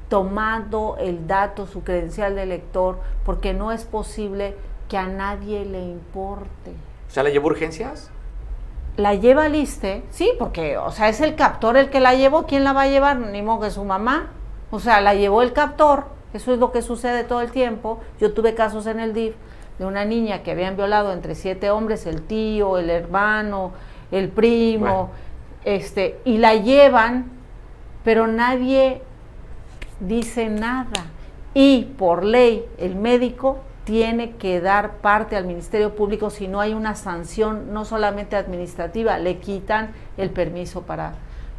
[0.10, 4.56] tomando el dato, su credencial de lector, porque no es posible
[4.90, 6.72] que a nadie le importe
[7.08, 8.12] O sea, ¿la llevó urgencias?
[8.98, 12.46] La lleva al ISSSTE, sí, porque, o sea, es el captor el que la llevó,
[12.46, 13.18] ¿quién la va a llevar?
[13.18, 14.32] Ni modo que su mamá.
[14.72, 18.00] O sea, la llevó el captor, eso es lo que sucede todo el tiempo.
[18.20, 19.36] Yo tuve casos en el DIF
[19.80, 23.72] de una niña que habían violado entre siete hombres, el tío, el hermano,
[24.12, 25.10] el primo, Bueno.
[25.66, 27.32] este, y la llevan,
[28.04, 29.02] pero nadie
[30.00, 31.06] dice nada.
[31.54, 36.74] Y por ley, el médico tiene que dar parte al Ministerio Público si no hay
[36.74, 41.14] una sanción, no solamente administrativa, le quitan el permiso para,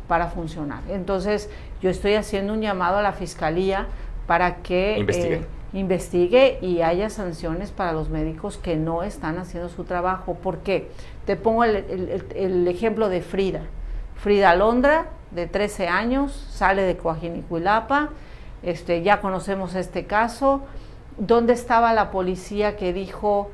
[0.08, 0.80] para funcionar.
[0.90, 1.48] Entonces,
[1.80, 3.86] yo estoy haciendo un llamado a la Fiscalía
[4.26, 5.34] para que Investigue.
[5.36, 10.34] eh, investigue y haya sanciones para los médicos que no están haciendo su trabajo.
[10.34, 10.90] ¿Por qué?
[11.26, 13.60] Te pongo el, el- el- el ejemplo de Frida.
[14.16, 18.10] Frida Alondra, de 13 años, sale de Coajinicuilapa,
[18.62, 20.62] este, ya conocemos este caso.
[21.18, 23.50] ¿Dónde estaba la policía que dijo,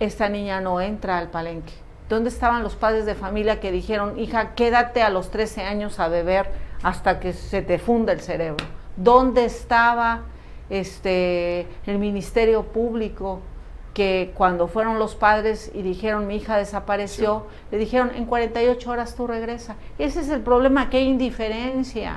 [0.00, 1.74] esta niña no entra al palenque?
[2.08, 6.08] ¿Dónde estaban los padres de familia que dijeron, hija, quédate a los 13 años a
[6.08, 6.50] beber
[6.82, 8.64] hasta que se te funda el cerebro?
[8.96, 10.22] ¿Dónde estaba
[10.70, 13.40] este, el Ministerio Público
[13.92, 19.14] que cuando fueron los padres y dijeron mi hija desapareció, le dijeron en 48 horas
[19.14, 19.76] tú regresa.
[19.98, 22.16] Ese es el problema, hay indiferencia,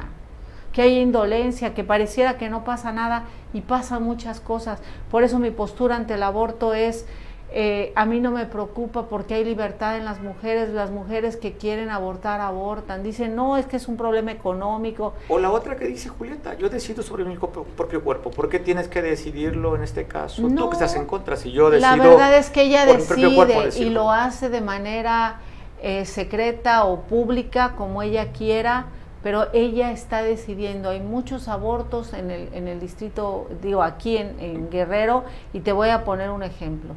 [0.76, 4.82] que hay indolencia, que pareciera que no pasa nada y pasan muchas cosas.
[5.10, 7.06] Por eso mi postura ante el aborto es
[7.54, 11.54] eh, a mí no me preocupa porque hay libertad en las mujeres, las mujeres que
[11.54, 13.04] quieren abortar, abortan.
[13.04, 15.14] Dicen, no, es que es un problema económico.
[15.30, 18.30] O la otra que dice Julieta, yo decido sobre mi propio cuerpo.
[18.30, 20.42] ¿Por qué tienes que decidirlo en este caso?
[20.42, 21.96] No, Tú que estás en contra, si yo decido...
[21.96, 25.40] La verdad es que ella decide y lo hace de manera
[25.82, 28.88] eh, secreta o pública, como ella quiera
[29.26, 30.92] pero ella está decidiendo.
[30.92, 35.72] Hay muchos abortos en el, en el distrito, digo, aquí en, en Guerrero, y te
[35.72, 36.94] voy a poner un ejemplo.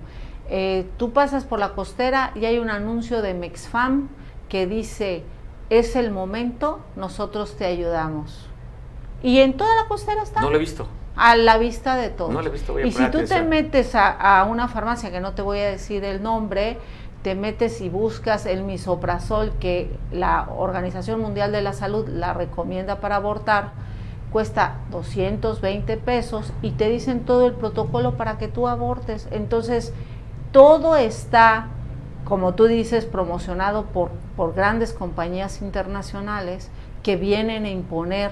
[0.51, 4.11] Eh, tú pasas por la costera y hay un anuncio de Mexfam
[4.51, 5.23] que dice,
[5.71, 8.47] es el momento, nosotros te ayudamos.
[9.23, 10.43] Y en toda la costera está.
[10.43, 10.87] No lo he visto.
[11.17, 12.31] A la vista de todos.
[12.31, 12.79] No lo he visto.
[12.79, 16.23] y si tú te metes a, una farmacia, que no te voy a decir el
[16.23, 16.77] nombre,
[17.23, 23.01] te metes y buscas el misoprazol que la Organización Mundial de la Salud la recomienda
[23.01, 23.73] para abortar,
[24.33, 29.27] cuesta 220 pesos y te dicen todo el protocolo para que tú abortes.
[29.31, 29.93] Entonces,
[30.53, 31.69] todo está,
[32.25, 36.71] como tú dices, promocionado por, por grandes compañías internacionales
[37.03, 38.31] que vienen a imponer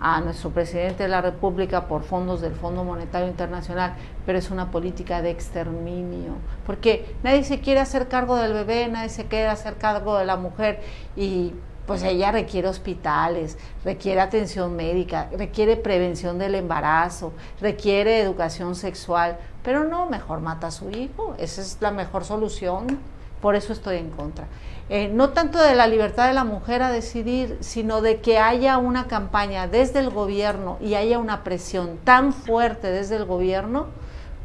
[0.00, 4.70] a nuestro presidente de la República por fondos del Fondo Monetario Internacional, pero es una
[4.70, 6.32] política de exterminio,
[6.66, 10.36] porque nadie se quiere hacer cargo del bebé, nadie se quiere hacer cargo de la
[10.36, 10.80] mujer.
[11.16, 11.54] Y
[11.86, 19.84] pues ella requiere hospitales, requiere atención médica, requiere prevención del embarazo, requiere educación sexual, pero
[19.84, 22.98] no, mejor mata a su hijo, esa es la mejor solución,
[23.40, 24.46] por eso estoy en contra.
[24.88, 28.78] Eh, no tanto de la libertad de la mujer a decidir, sino de que haya
[28.78, 33.86] una campaña desde el gobierno y haya una presión tan fuerte desde el gobierno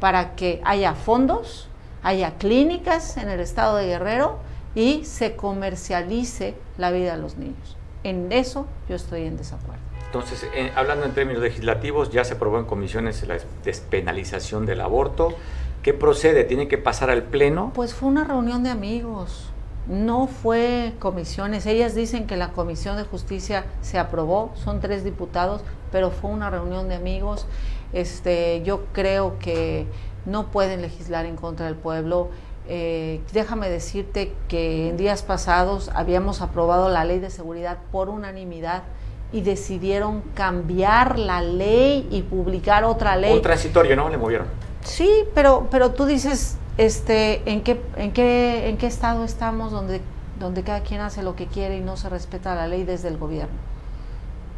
[0.00, 1.68] para que haya fondos,
[2.02, 4.38] haya clínicas en el estado de Guerrero,
[4.74, 7.76] y se comercialice la vida de los niños.
[8.02, 9.82] En eso yo estoy en desacuerdo.
[10.06, 15.34] Entonces, hablando en términos legislativos, ya se aprobó en comisiones la despenalización del aborto.
[15.82, 16.44] ¿Qué procede?
[16.44, 17.72] ¿Tiene que pasar al Pleno?
[17.74, 19.50] Pues fue una reunión de amigos,
[19.88, 21.66] no fue comisiones.
[21.66, 26.50] Ellas dicen que la Comisión de Justicia se aprobó, son tres diputados, pero fue una
[26.50, 27.46] reunión de amigos.
[27.92, 29.86] Este, yo creo que
[30.24, 32.28] no pueden legislar en contra del pueblo.
[32.68, 38.84] Eh, déjame decirte que en días pasados habíamos aprobado la ley de seguridad por unanimidad
[39.32, 43.32] y decidieron cambiar la ley y publicar otra ley.
[43.34, 44.08] Un transitorio, ¿no?
[44.08, 44.46] Le movieron.
[44.84, 50.00] Sí, pero, pero tú dices, este, ¿en qué, en qué, en qué estado estamos donde,
[50.38, 53.18] donde cada quien hace lo que quiere y no se respeta la ley desde el
[53.18, 53.58] gobierno?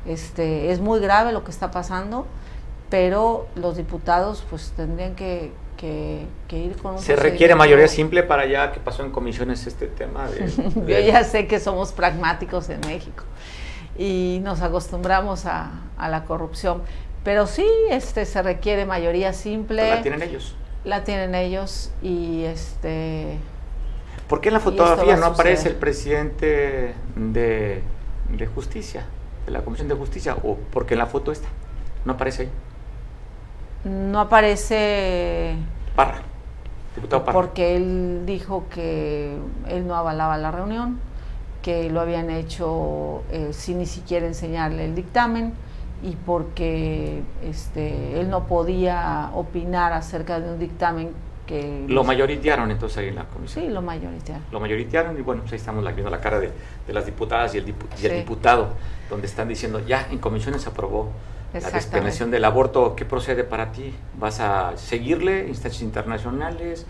[0.07, 2.27] Este, es muy grave lo que está pasando,
[2.91, 8.47] pero los diputados pues tendrían que, que, ir con un ¿Se requiere mayoría simple para
[8.47, 10.29] ya que pasó en comisiones este tema?
[10.87, 13.25] Yo ya sé que somos pragmáticos en México
[13.99, 16.83] y nos acostumbramos a, la corrupción,
[17.25, 19.89] pero sí este, se requiere mayoría simple.
[19.89, 20.55] ¿La tienen ellos?
[20.85, 23.39] La tienen ellos y este...
[24.29, 27.83] ¿Por qué en la fotografía no aparece el presidente de,
[28.31, 29.07] de justicia,
[29.47, 30.37] de la Comisión de Justicia?
[30.43, 31.49] ¿O porque en la foto está?
[32.05, 32.51] ¿No aparece ahí?
[33.85, 35.57] No aparece...
[35.97, 36.23] Parra,
[36.95, 37.39] diputado Parra.
[37.39, 39.37] Porque él dijo que
[39.69, 40.99] él no avalaba la reunión,
[41.63, 45.55] que lo habían hecho eh, sin ni siquiera enseñarle el dictamen
[46.05, 51.11] y porque este, él no podía opinar acerca de un dictamen
[51.47, 51.87] que...
[51.89, 53.65] Lo mayoritearon entonces ahí en la comisión.
[53.65, 54.45] Sí, lo mayoritearon.
[54.53, 56.53] Lo mayoritearon y bueno, pues ahí estamos viendo la cara de,
[56.89, 58.69] las diputadas y el, y el diputado,
[59.09, 61.11] donde están diciendo, ya en comisiones se aprobó
[61.61, 63.95] la despenalización del aborto, ¿qué procede para ti?
[64.19, 66.85] ¿Vas a seguirle instancias internacionales?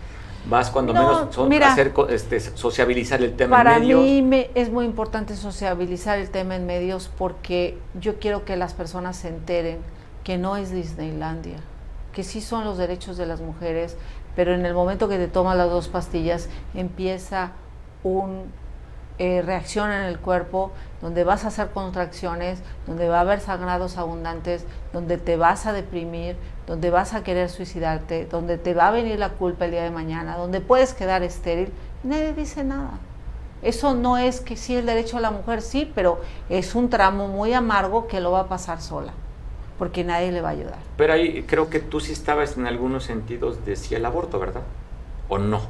[0.47, 3.99] ¿Vas cuando menos hacer este, sociabilizar el tema en medios?
[3.99, 8.55] Para mí me, es muy importante sociabilizar el tema en medios porque yo quiero que
[8.55, 9.79] las personas se enteren
[10.23, 11.57] que no es Disneylandia,
[12.13, 13.97] que sí son los derechos de las mujeres,
[14.35, 17.51] pero en el momento que te tomas las dos pastillas empieza
[18.03, 18.51] un
[19.17, 23.97] eh, reacción en el cuerpo, donde vas a hacer contracciones, donde va a haber sangrados
[23.97, 26.35] abundantes, donde te vas a deprimir,
[26.67, 29.91] donde vas a querer suicidarte, donde te va a venir la culpa el día de
[29.91, 31.71] mañana, donde puedes quedar estéril,
[32.03, 32.99] nadie dice nada.
[33.61, 37.27] Eso no es que sí el derecho a la mujer, sí, pero es un tramo
[37.27, 39.13] muy amargo que lo va a pasar sola,
[39.79, 40.79] porque nadie le va a ayudar.
[40.97, 44.61] Pero ahí creo que tú sí estabas en algunos sentidos de sí el aborto, ¿verdad?
[45.29, 45.61] ¿O no?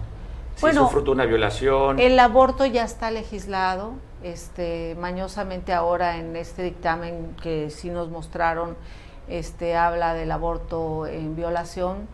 [0.62, 2.00] bueno, fruto de una violación.
[2.00, 3.94] El aborto ya está legislado,
[4.24, 8.76] este, mañosamente ahora en este dictamen que sí nos mostraron,
[9.28, 12.08] este, habla del aborto en violación,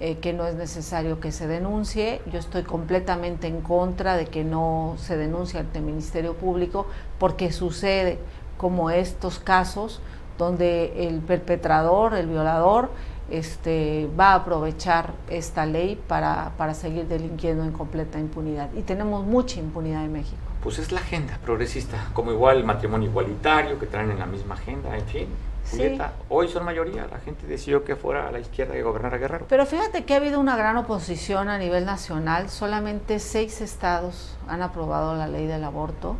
[0.00, 2.22] eh, que no es necesario que se denuncie.
[2.30, 6.86] Yo estoy completamente en contra de que no se denuncie ante el Ministerio Público
[7.18, 8.18] porque sucede
[8.56, 10.00] como estos casos
[10.38, 12.90] donde el perpetrador, el violador,
[13.28, 18.70] este, va a aprovechar esta ley para, para seguir delinquiendo en completa impunidad.
[18.74, 20.38] Y tenemos mucha impunidad en México.
[20.62, 24.54] Pues es la agenda progresista, como igual el matrimonio igualitario que traen en la misma
[24.54, 25.28] agenda, en fin.
[25.70, 29.18] Julieta, hoy son mayoría, la gente decidió que fuera a la izquierda y gobernar a
[29.18, 29.46] Guerrero.
[29.48, 34.62] Pero fíjate que ha habido una gran oposición a nivel nacional, solamente seis estados han
[34.62, 36.16] aprobado la ley del aborto.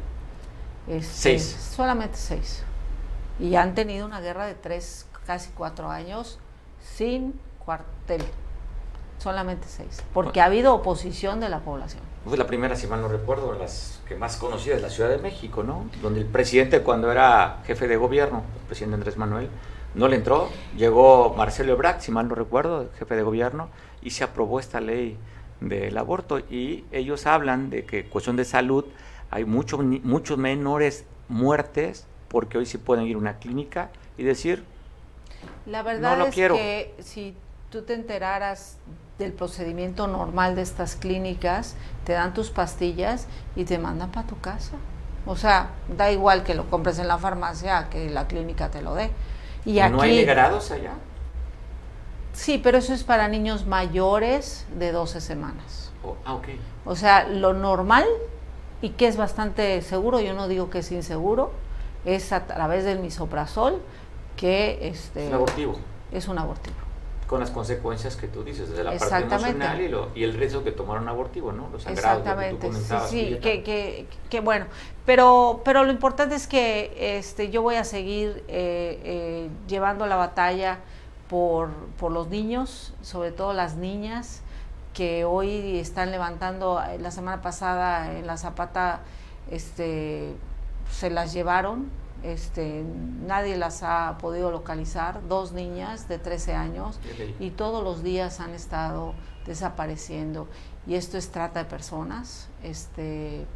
[0.86, 1.72] Este, seis.
[1.74, 2.62] Solamente seis.
[3.38, 6.38] Y han tenido una guerra de tres, casi cuatro años
[6.82, 8.22] sin cuartel.
[9.18, 10.02] Solamente seis.
[10.14, 12.02] Porque ha habido oposición de la población.
[12.24, 15.18] Fue la primera, si mal no recuerdo, las que más conocidas es la Ciudad de
[15.18, 15.90] México, ¿no?
[16.00, 19.48] Donde el presidente, cuando era jefe de gobierno, el presidente Andrés Manuel,
[19.94, 20.48] no le entró.
[20.76, 23.68] Llegó Marcelo Ebrard, si mal no recuerdo, jefe de gobierno,
[24.00, 25.18] y se aprobó esta ley
[25.60, 26.38] del aborto.
[26.38, 28.86] Y ellos hablan de que cuestión de salud
[29.30, 34.64] hay muchos muchos menores muertes porque hoy sí pueden ir a una clínica y decir
[35.66, 37.34] la verdad es que si
[37.70, 38.78] tú te enteraras
[39.18, 44.38] del procedimiento normal de estas clínicas, te dan tus pastillas y te mandan para tu
[44.40, 44.76] casa.
[45.26, 48.94] O sea, da igual que lo compres en la farmacia que la clínica te lo
[48.94, 49.10] dé.
[49.64, 50.92] Y ¿No hay grados allá?
[52.32, 55.90] Sí, pero eso es para niños mayores de 12 semanas.
[56.04, 56.38] Oh, ah,
[56.84, 58.04] O sea, lo normal
[58.80, 61.50] y que es bastante seguro, yo no digo que es inseguro,
[62.04, 63.82] es a través del misoprazol
[64.36, 65.78] que este, es un abortivo.
[66.12, 66.76] Es un abortivo.
[67.28, 70.64] Con las consecuencias que tú dices, desde la parte emocional y, lo, y el riesgo
[70.64, 71.68] que tomaron abortivo, ¿no?
[71.70, 74.64] Los sangrados, Exactamente, sí, sí que, que, que, bueno,
[75.04, 80.16] pero, pero lo importante es que este, yo voy a seguir eh, eh, llevando la
[80.16, 80.78] batalla
[81.28, 81.68] por,
[81.98, 84.42] por los niños, sobre todo las niñas,
[84.94, 89.00] que hoy están levantando, eh, la semana pasada en la Zapata
[89.50, 90.34] este,
[90.90, 91.88] se las llevaron,
[92.22, 92.84] este,
[93.26, 97.00] nadie las ha podido localizar, dos niñas de 13 años
[97.38, 99.14] y todos los días han estado
[99.46, 100.48] desapareciendo
[100.86, 103.46] y esto es trata de personas este,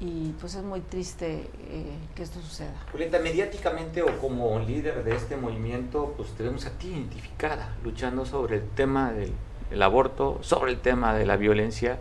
[0.00, 2.74] y pues es muy triste eh, que esto suceda.
[2.92, 8.56] Julieta, mediáticamente o como líder de este movimiento, pues tenemos a ti identificada luchando sobre
[8.56, 11.98] el tema del aborto, sobre el tema de la violencia.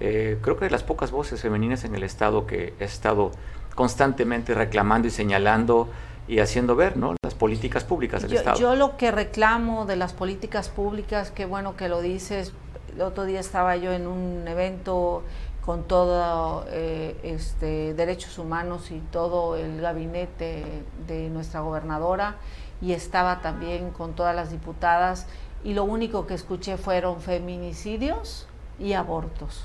[0.00, 3.32] Eh, creo que de las pocas voces femeninas en el Estado que he estado
[3.76, 5.88] constantemente reclamando y señalando
[6.26, 7.14] y haciendo ver ¿no?
[7.22, 8.58] las políticas públicas del Estado.
[8.58, 12.52] Yo lo que reclamo de las políticas públicas, qué bueno que lo dices,
[12.92, 15.22] el otro día estaba yo en un evento
[15.64, 20.64] con todo eh, este, derechos humanos y todo el gabinete
[21.06, 22.36] de nuestra gobernadora
[22.80, 25.26] y estaba también con todas las diputadas
[25.64, 28.46] y lo único que escuché fueron feminicidios
[28.78, 29.64] y abortos.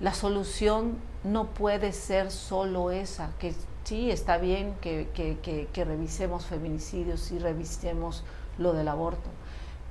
[0.00, 3.54] La solución no puede ser solo esa, que
[3.88, 8.22] sí está bien que, que, revisemos feminicidios y revisemos
[8.58, 9.30] lo del aborto,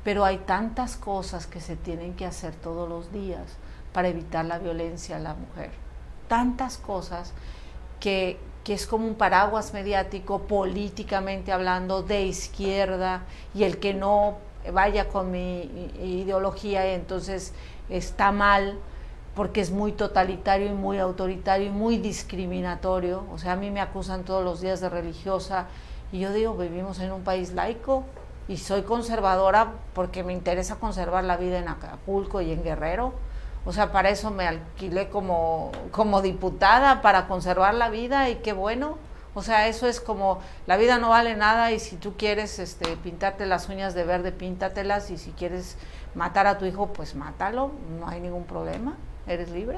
[0.04, 3.58] pero hay tantas cosas que se tienen que hacer todos los días
[3.94, 5.72] para evitar la violencia a la mujer,
[6.28, 7.34] tantas cosas
[8.00, 13.24] que, que es como un paraguas mediático políticamente hablando de izquierda
[13.56, 14.38] y el que no
[14.72, 15.62] vaya con mi
[16.04, 17.54] ideología entonces
[17.90, 18.78] está mal
[19.38, 23.24] porque es muy totalitario y muy autoritario y muy discriminatorio.
[23.32, 25.68] O sea, a mí me acusan todos los días de religiosa
[26.12, 28.04] y yo digo, vivimos en un país laico
[28.48, 33.14] y soy conservadora porque me interesa conservar la vida en Acapulco y en Guerrero.
[33.64, 38.54] O sea, para eso me alquilé como, como diputada, para conservar la vida y qué
[38.54, 38.98] bueno.
[39.36, 42.98] O sea, eso es como, la vida no vale nada y si tú quieres este,
[42.98, 45.78] pintarte las uñas de verde, píntatelas y si quieres
[46.16, 47.70] matar a tu hijo, pues mátalo,
[48.00, 48.98] no hay ningún problema
[49.28, 49.78] eres libre.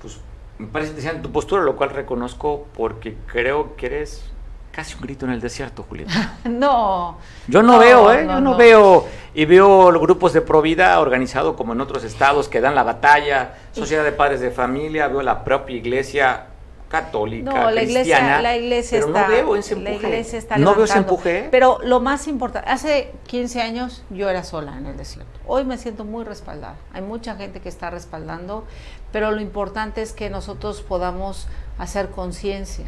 [0.00, 0.18] Pues
[0.58, 4.24] me parece interesante tu postura, lo cual reconozco porque creo que eres
[4.70, 6.38] casi un grito en el desierto, Julieta.
[6.44, 7.18] no.
[7.46, 8.26] Yo no, veo, ¿eh?
[8.26, 9.06] yo no, veo.
[9.34, 13.54] Y veo los grupos de Provida organizados como en otros estados que dan la batalla,
[13.72, 16.46] Sociedad de Padres de Familia, veo la propia iglesia
[16.94, 19.92] católica, no, la iglesia, la iglesia pero está, no veo ese empuje.
[19.92, 21.48] La iglesia está no veo ese empuje.
[21.50, 25.40] Pero lo más importante, hace 15 años yo era sola en el desierto.
[25.46, 26.76] Hoy me siento muy respaldada.
[26.92, 28.64] Hay mucha gente que está respaldando,
[29.10, 32.86] pero lo importante es que nosotros podamos hacer conciencia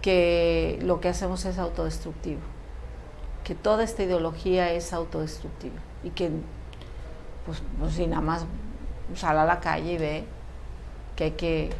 [0.00, 2.42] que lo que hacemos es autodestructivo,
[3.42, 6.30] que toda esta ideología es autodestructiva y que,
[7.44, 8.44] pues, pues si nada más
[9.16, 10.24] sal a la calle y ve
[11.16, 11.70] que hay que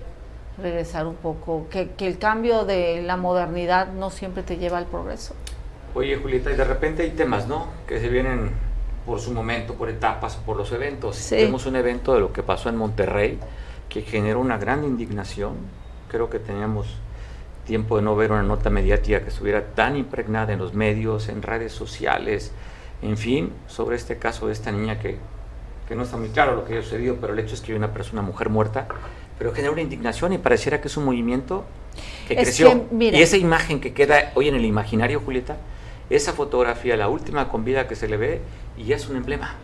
[0.59, 4.87] regresar un poco, que, que el cambio de la modernidad no siempre te lleva al
[4.87, 5.35] progreso.
[5.95, 7.69] Oye, Julieta, y de repente hay temas, ¿no?
[7.87, 8.51] Que se vienen
[9.07, 11.17] por su momento, por etapas, por los eventos.
[11.17, 11.37] Sí.
[11.37, 13.39] Vemos un evento de lo que pasó en Monterrey
[13.89, 15.55] que generó una gran indignación.
[16.09, 16.97] Creo que teníamos
[17.65, 21.43] tiempo de no ver una nota mediática que estuviera tan impregnada en los medios, en
[21.43, 22.53] redes sociales,
[23.03, 25.17] en fin, sobre este caso de esta niña que,
[25.89, 27.79] que no está muy claro lo que ha sucedido, pero el hecho es que hay
[27.79, 28.87] una persona, una mujer muerta,
[29.39, 31.65] pero genera una indignación y pareciera que es un movimiento
[32.29, 32.89] que Es creció.
[32.99, 35.57] que, y esa imagen que queda hoy en el imaginario, Julieta,
[36.11, 38.41] esa fotografía, la última con vida que se le ve,
[38.77, 39.55] y es un emblema.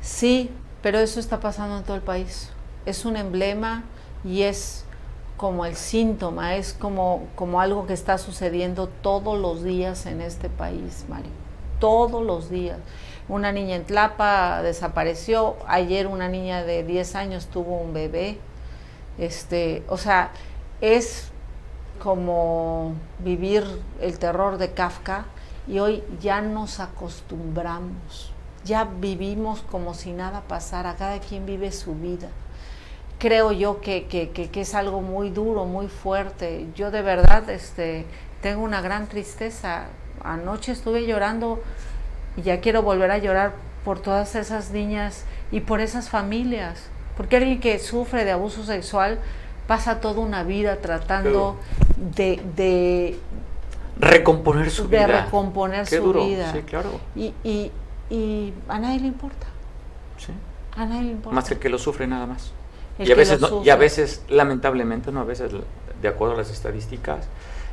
[0.00, 0.50] Sí,
[0.82, 2.50] pero eso está pasando en todo el país.
[2.86, 3.84] Es un emblema
[4.24, 4.84] y es
[5.36, 10.48] como el síntoma, es como, como algo que está sucediendo todos los días en este
[10.48, 11.30] país, Mario.
[11.80, 12.78] Todos los días.
[13.28, 18.38] Una niña en Tlapa desapareció, ayer una niña de 10 años tuvo un bebé.
[19.16, 20.30] Este, o sea,
[20.82, 21.30] es
[22.02, 23.64] como vivir
[24.00, 25.24] el terror de Kafka
[25.66, 28.32] y hoy ya nos acostumbramos,
[28.64, 32.28] ya vivimos como si nada pasara, cada quien vive su vida.
[33.18, 36.66] Creo yo que, que, que, que es algo muy duro, muy fuerte.
[36.74, 38.04] Yo de verdad este,
[38.42, 39.86] tengo una gran tristeza.
[40.22, 41.62] Anoche estuve llorando
[42.36, 43.52] y ya quiero volver a llorar
[43.84, 46.86] por todas esas niñas y por esas familias.
[47.16, 49.18] Porque alguien que sufre de abuso sexual
[49.66, 51.56] pasa toda una vida tratando
[51.96, 53.18] de, de,
[53.98, 55.24] Recomponer su de vida.
[55.24, 56.26] recomponer Qué su duro.
[56.26, 56.52] vida.
[56.52, 57.00] Sí, claro.
[57.14, 57.70] Y, y,
[58.10, 59.46] y a nadie le importa.
[60.18, 60.32] Sí.
[60.76, 61.34] A nadie le importa.
[61.36, 62.50] Más que el que lo sufre nada más.
[62.98, 65.52] El y a veces, no- y a veces, lamentablemente, no a veces,
[66.02, 67.26] de acuerdo a las estadísticas,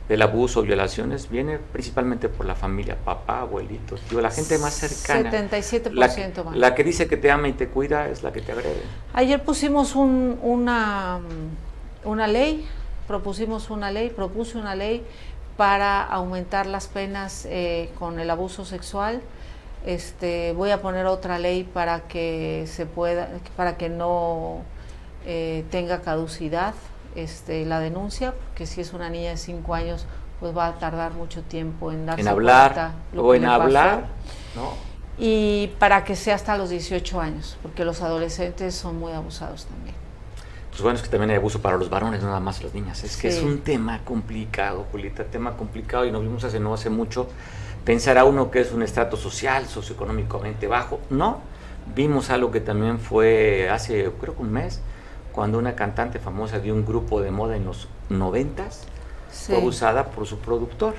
[0.10, 5.32] del abuso, violaciones, viene principalmente por la familia, papá, abuelitos, tío, la gente más cercana.
[5.32, 6.56] 77% La, que- más.
[6.58, 8.82] la que dice que te ama y te cuida es la que te agrede.
[9.14, 11.20] Ayer pusimos un- una,
[12.04, 12.68] una ley,
[13.08, 15.04] propusimos una ley, propuse una ley
[15.56, 19.22] para aumentar las penas eh, con el abuso sexual.
[19.86, 24.60] Este, voy a poner otra ley para que se pueda, para que no
[25.26, 26.74] eh, tenga caducidad
[27.16, 30.06] este, la denuncia, porque si es una niña de 5 años,
[30.40, 34.06] pues va a tardar mucho tiempo en darse En hablar cuenta lo o en hablar,
[34.56, 34.92] ¿no?
[35.18, 39.96] y para que sea hasta los 18 años, porque los adolescentes son muy abusados también.
[40.72, 43.04] Pues bueno, es que también hay abuso para los varones, no nada más las niñas.
[43.04, 46.90] Es que es un tema complicado, Julieta, tema complicado y nos vimos hace no hace
[46.90, 47.28] mucho.
[47.86, 51.00] Pensará uno que es un estrato social, socioeconómicamente bajo.
[51.10, 51.42] No,
[51.94, 54.82] vimos algo que también fue hace, creo que un mes,
[55.32, 58.82] cuando una cantante famosa de un grupo de moda en los noventas
[59.32, 60.94] Sí, fue abusada por su productor.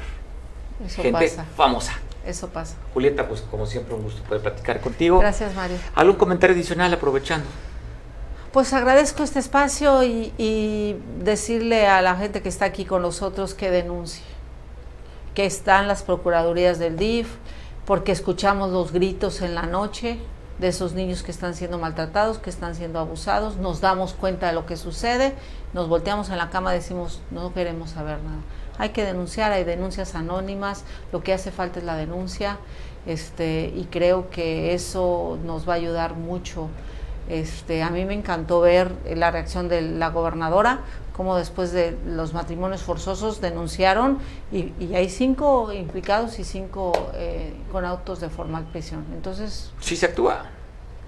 [0.87, 1.93] eso Gente pasa, famosa.
[2.25, 2.77] eso pasa.
[2.95, 5.19] Julieta, pues como siempre un gusto poder platicar contigo.
[5.19, 5.77] Gracias, Mario.
[5.95, 7.47] ¿Algún comentario adicional aprovechando?
[8.53, 13.55] Pues agradezco este espacio y, y decirle a la gente que está aquí con nosotros
[13.55, 14.23] que denuncie,
[15.35, 17.29] que están las procuradurías del DIF,
[17.87, 20.19] porque escuchamos los gritos en la noche
[20.59, 24.53] de esos niños que están siendo maltratados, que están siendo abusados, nos damos cuenta de
[24.53, 25.35] lo que sucede,
[25.73, 28.41] nos volteamos en la cama decimos, no queremos saber nada.
[28.79, 32.59] Hay que denunciar, hay denuncias anónimas, lo que hace falta es la denuncia,
[33.07, 36.69] este, y creo que eso nos va a ayudar mucho.
[37.29, 40.81] Este, a mí me encantó ver la reacción de la gobernadora,
[41.17, 44.19] como después de los matrimonios forzosos denunciaron
[44.51, 49.05] y, y hay cinco implicados y cinco eh, con autos de formal prisión.
[49.15, 50.47] Entonces, Sí se actúa.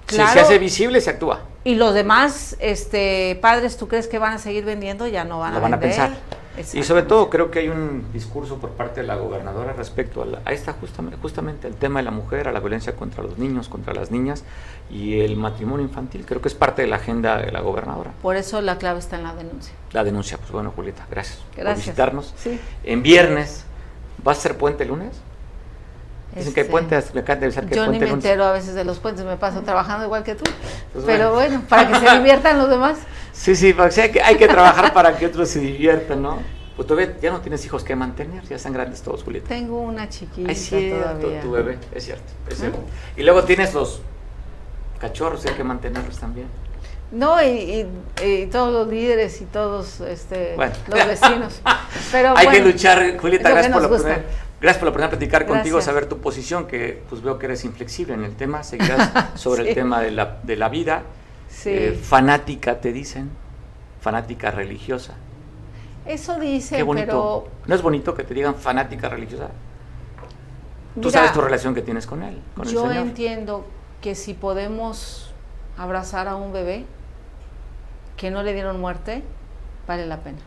[0.07, 1.41] Si se hace visible, se actúa.
[1.65, 5.07] y los demás este, padres, ¿tú crees que van a seguir vendiendo?
[5.07, 5.99] Ya no van lo a van a vender.
[5.99, 6.19] pensar.
[6.73, 10.27] Y sobre todo creo que hay un discurso por parte de la gobernadora respecto a,
[10.27, 13.39] la- a esta justamente, justamente el tema de la mujer, a la violencia contra los
[13.39, 14.45] niños, contra las niñas
[14.91, 16.25] y el matrimonio infantil.
[16.27, 18.13] Creo que es parte de la agenda de la gobernadora.
[18.23, 19.75] Por eso la clave está en la denuncia.
[19.93, 21.87] La denuncia, pues bueno, Julieta, gracias, por Gracias.
[21.87, 22.35] visitarnos.
[22.37, 22.61] Sí.
[22.85, 23.65] En viernes,
[24.27, 25.21] ¿va a ser puente el lunes?
[26.35, 28.53] Dicen que hay Este, puentes, me acaban de avisar que Yo ni me entero a
[28.53, 30.45] veces de los puentes, me paso trabajando igual que tú.
[30.93, 31.59] Pues Pero bueno.
[31.59, 32.99] bueno, para que se diviertan los demás.
[33.35, 36.39] Sí, sí, hay que, hay que trabajar para que otros se diviertan, ¿no?
[36.77, 39.49] Pues todavía ya no tienes hijos que mantener, ya están grandes todos, Julieta.
[39.49, 41.41] Tengo una chiquita Es cierto, todavía.
[41.41, 42.79] tu bebé, es cierto, es cierto.
[43.17, 44.03] Y luego tienes los
[45.01, 46.47] cachorros, hay que mantenerlos también.
[47.11, 47.47] No, y,
[48.23, 50.73] y- y todos los líderes y todos este, Bueno.
[50.89, 51.61] los vecinos.
[52.13, 54.23] Pero hay que luchar, Julieta, gracias por, la oportunidad,
[54.65, 57.65] gracias por la oportunidad de platicar contigo, saber tu posición, que pues veo que eres
[57.65, 59.69] inflexible en el tema, seguirás sobre Sí.
[59.69, 61.03] el tema de la, de la vida.
[61.49, 61.71] Sí.
[61.71, 63.31] Eh, fanática, te dicen,
[64.01, 65.15] fanática religiosa.
[66.07, 67.07] Eso dicen, Qué bonito.
[67.07, 69.49] pero ¿No es bonito que te digan fanática religiosa?
[70.95, 73.07] Tú mira, sabes tu relación que tienes con él, con yo el Señor.
[73.09, 73.67] entiendo
[74.01, 75.33] que si podemos
[75.79, 76.85] abrazar a un bebé
[78.17, 79.23] que no le dieron muerte,
[79.89, 80.39] vale la pena.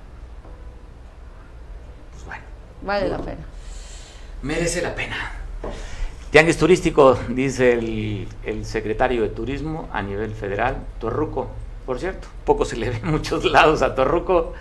[2.11, 2.43] Pues bueno.
[2.83, 3.45] Vale la pena.
[4.41, 5.15] Merece la pena.
[6.29, 11.49] Tianguis turístico, dice el, el, secretario de Turismo a nivel federal, Torruco,
[11.85, 14.53] por cierto, poco se le ve en muchos lados a Torruco.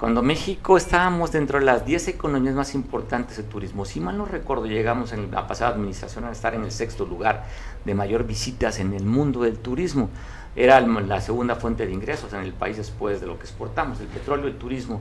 [0.00, 4.24] Cuando México estábamos dentro de las 10 economías más importantes de turismo, si mal no
[4.24, 7.44] recuerdo, llegamos en la pasada administración a estar en el sexto lugar
[7.84, 10.10] de mayor visitas en el mundo del turismo.
[10.56, 14.06] Era la segunda fuente de ingresos en el país después de lo que exportamos, el
[14.06, 15.00] petróleo, el turismo.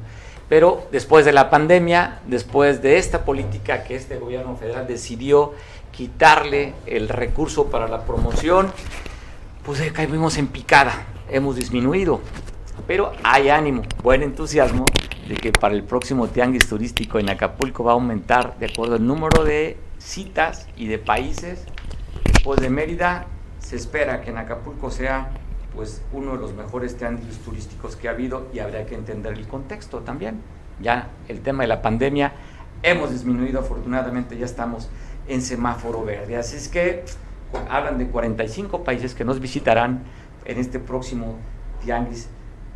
[0.50, 5.54] Pero después de la pandemia, después de esta política que este gobierno federal decidió
[5.92, 8.72] quitarle el recurso para la promoción,
[9.66, 12.20] pues caímos en picada, hemos disminuido.
[12.88, 14.86] Pero hay ánimo, buen entusiasmo
[15.28, 19.06] de que para el próximo tianguis turístico en Acapulco va a aumentar de acuerdo al
[19.06, 21.66] número de citas y de países.
[22.26, 23.26] Después de Mérida,
[23.60, 25.32] se espera que en Acapulco sea
[25.76, 29.48] pues uno de los mejores tianguis turísticos que ha habido y habría que entender el
[29.48, 30.42] contexto también.
[30.80, 32.34] Ya el tema de la pandemia
[32.82, 34.90] hemos disminuido afortunadamente, ya estamos
[35.28, 36.36] en semáforo verde.
[36.36, 37.04] Así es que
[37.70, 40.04] hablan de 45 países que nos visitarán
[40.46, 41.38] en este próximo
[41.84, 42.28] tianguis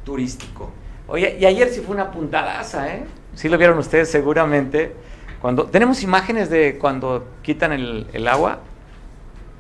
[0.04, 0.72] turístico.
[1.08, 3.06] Oye, y ayer sí fue una puntadaza, ¿eh?
[3.34, 4.94] Sí lo vieron ustedes seguramente.
[5.42, 8.60] Cuando tenemos imágenes de cuando quitan el, el agua,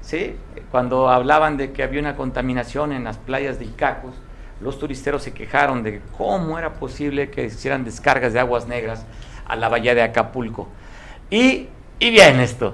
[0.07, 0.37] ¿sí?
[0.71, 4.15] Cuando hablaban de que había una contaminación en las playas de Icacos,
[4.61, 9.05] los turisteros se quejaron de cómo era posible que hicieran descargas de aguas negras
[9.45, 10.69] a la bahía de Acapulco.
[11.29, 11.67] Y,
[11.99, 12.73] y bien esto.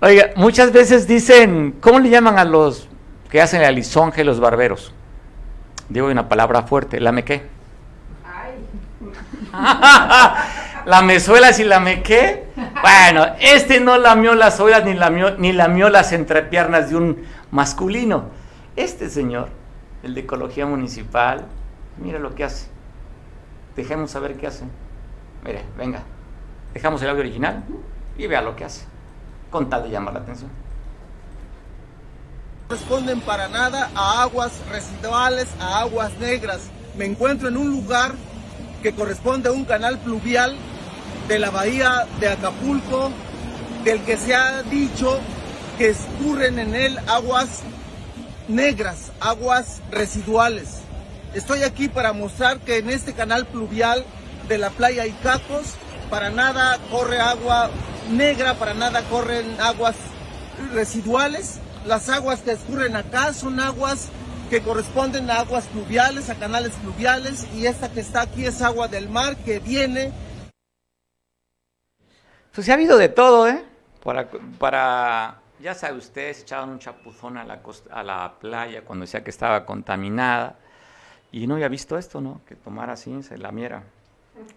[0.00, 2.88] Oiga, muchas veces dicen, ¿cómo le llaman a los
[3.30, 4.94] que hacen el lisonje los barberos?
[5.90, 7.42] Digo una palabra fuerte, la mequé.
[9.52, 10.46] la
[11.02, 12.44] mezuela y la mequé.
[12.82, 18.30] Bueno, este no lamió las olas ni lamió, ni lamió las entrepiernas de un masculino.
[18.76, 19.48] Este señor,
[20.02, 21.46] el de Ecología Municipal,
[21.98, 22.66] mira lo que hace.
[23.76, 24.64] Dejemos saber qué hace.
[25.44, 26.02] Mire, venga.
[26.74, 27.64] Dejamos el audio original
[28.16, 28.84] y vea lo que hace.
[29.50, 30.50] Con tal de llamar la atención
[32.70, 36.70] responden para nada a aguas residuales, a aguas negras.
[36.96, 38.12] Me encuentro en un lugar
[38.82, 40.56] que corresponde a un canal pluvial
[41.28, 43.10] de la bahía de Acapulco,
[43.84, 45.18] del que se ha dicho
[45.78, 47.60] que escurren en él aguas
[48.48, 50.80] negras, aguas residuales.
[51.34, 54.04] Estoy aquí para mostrar que en este canal pluvial
[54.48, 55.74] de la playa Icacos,
[56.10, 57.70] para nada corre agua
[58.10, 59.94] negra, para nada corren aguas
[60.74, 64.08] residuales, las aguas que escurren acá son aguas
[64.50, 68.88] que corresponden a aguas pluviales, a canales pluviales, y esta que está aquí es agua
[68.88, 70.12] del mar que viene.
[72.52, 73.64] Pues se ha habido de todo, ¿eh?
[74.02, 74.28] Para,
[74.58, 79.22] para ya sabe usted, se echaban un chapuzón a la, a la playa cuando decía
[79.22, 80.56] que estaba contaminada,
[81.30, 82.40] y no había visto esto, ¿no?
[82.44, 83.84] Que tomara así, se la miera.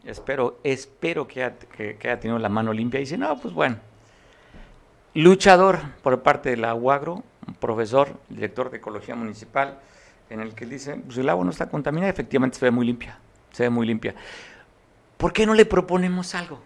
[0.05, 3.77] Espero, espero que haya, que haya tenido la mano limpia y dice, no, pues bueno,
[5.13, 9.79] luchador por parte de la UAGRO, un profesor, director de Ecología Municipal,
[10.29, 13.19] en el que dice, pues el agua no está contaminada, efectivamente se ve muy limpia,
[13.51, 14.15] se ve muy limpia.
[15.17, 16.59] ¿Por qué no le proponemos algo?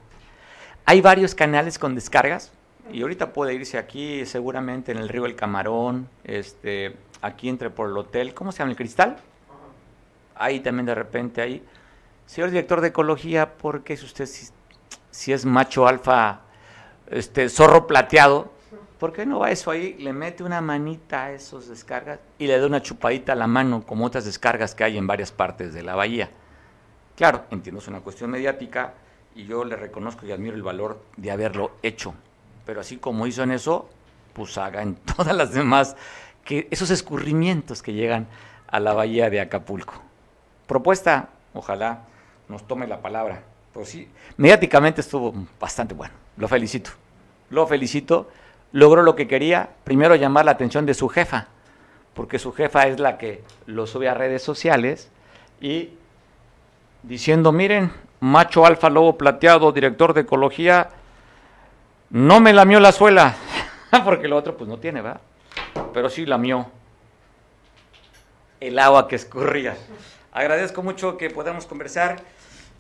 [0.86, 2.52] Hay varios canales con descargas,
[2.92, 7.90] y ahorita puede irse aquí, seguramente en el río El Camarón, este, aquí entre por
[7.90, 8.72] el hotel, ¿cómo se llama?
[8.72, 9.18] ¿El Cristal?
[10.36, 11.64] Ahí también de repente ahí.
[12.26, 14.48] Señor director de Ecología, ¿por qué si usted si,
[15.12, 16.42] si es macho alfa
[17.10, 18.52] este zorro plateado,
[19.00, 19.94] ¿por qué no va eso ahí?
[20.00, 23.84] Le mete una manita a esos descargas y le da una chupadita a la mano,
[23.86, 26.30] como otras descargas que hay en varias partes de la bahía.
[27.16, 28.94] Claro, entiendo, es una cuestión mediática
[29.36, 32.14] y yo le reconozco y admiro el valor de haberlo hecho.
[32.66, 33.90] Pero así como hizo en eso,
[34.34, 35.96] pues haga en todas las demás
[36.44, 38.28] que esos escurrimientos que llegan
[38.68, 39.96] a la bahía de Acapulco.
[40.68, 42.04] Propuesta, ojalá
[42.50, 43.44] nos tome la palabra.
[43.74, 46.14] Pues sí, mediáticamente estuvo bastante bueno.
[46.38, 46.92] Lo felicito.
[47.50, 48.30] Lo felicito.
[48.72, 49.70] Logró lo que quería.
[49.84, 51.48] Primero llamar la atención de su jefa,
[52.14, 55.10] porque su jefa es la que lo sube a redes sociales
[55.62, 55.92] y
[57.04, 60.90] diciendo, miren, macho alfa lobo plateado, director de ecología,
[62.10, 63.36] no me lamió la suela,
[64.06, 65.22] porque lo otro pues no tiene, ¿verdad?
[65.94, 66.68] Pero sí lamió
[68.60, 69.78] el agua que escurría.
[70.32, 72.18] Agradezco mucho que podamos conversar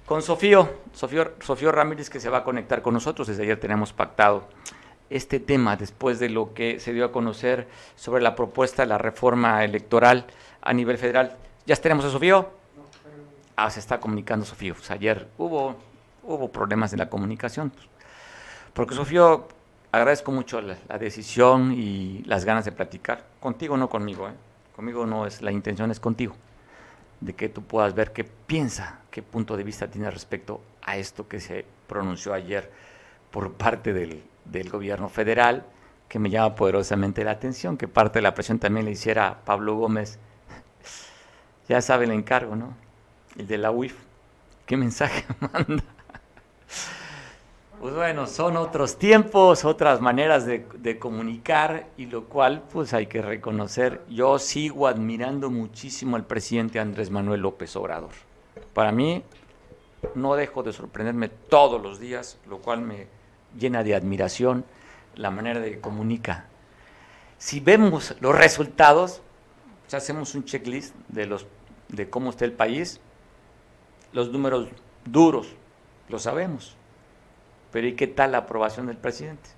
[0.05, 3.27] con Sofío, Sofío, Sofío Ramírez que se va a conectar con nosotros.
[3.27, 4.47] Desde ayer tenemos pactado
[5.09, 8.97] este tema después de lo que se dio a conocer sobre la propuesta de la
[8.97, 10.25] reforma electoral
[10.61, 11.37] a nivel federal.
[11.65, 12.49] ¿Ya tenemos a Sofío?
[13.55, 14.73] Ah, se está comunicando Sofío.
[14.75, 15.75] Pues ayer hubo,
[16.23, 17.71] hubo problemas en la comunicación.
[18.73, 19.47] Porque Sofío,
[19.91, 23.25] agradezco mucho la, decisión y las ganas de platicar.
[23.39, 24.33] Contigo, no conmigo, ¿eh?
[24.75, 26.35] Conmigo no es, la intención es contigo,
[27.19, 31.27] de que tú puedas ver qué piensa, qué punto de vista tiene respecto a esto
[31.27, 32.71] que se pronunció ayer
[33.31, 34.21] por parte del,
[34.51, 35.65] del gobierno federal,
[36.07, 39.75] que me llama poderosamente la atención, que parte de la presión también le hiciera Pablo
[39.75, 40.19] Gómez.
[41.69, 42.73] Ya sabe el encargo, ¿no?
[43.37, 43.93] El de la UIF.
[44.65, 45.83] ¿Qué mensaje manda?
[47.81, 53.07] Pues bueno, son otros tiempos, otras maneras de, de, comunicar y lo cual pues hay
[53.07, 54.01] que reconocer.
[54.09, 58.11] Yo sigo admirando muchísimo al presidente Andrés Manuel López Obrador.
[58.73, 59.23] Para mí
[60.15, 63.07] no dejo de sorprenderme todos los días, lo cual me
[63.57, 64.65] llena de admiración
[65.15, 66.45] la manera de comunica.
[67.37, 69.21] Si vemos los resultados,
[69.81, 71.45] pues hacemos un checklist de, los,
[71.89, 72.99] de cómo está el país,
[74.13, 74.69] los números
[75.05, 75.55] duros,
[76.09, 76.75] lo sabemos.
[77.71, 79.49] Pero ¿y qué tal la aprobación del presidente?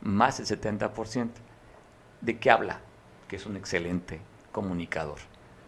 [0.00, 1.28] Más del 70%.
[2.20, 2.80] ¿De qué habla?
[3.28, 5.18] Que es un excelente comunicador.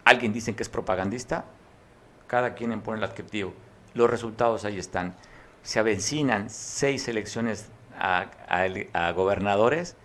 [0.04, 1.44] ¿Alguien dice que es propagandista?
[2.26, 3.54] Cada quien pone el adjetivo.
[3.94, 5.14] Los resultados ahí están.
[5.62, 7.68] Se avecinan seis elecciones
[7.98, 9.96] a, gobernadores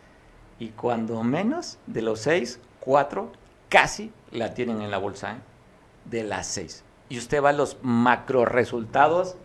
[0.59, 3.31] y cuando menos de los seis, cuatro
[3.69, 5.37] casi la tienen en la bolsa, ¿eh?
[6.05, 6.83] de las seis.
[7.07, 9.35] Y usted va a los macro resultados,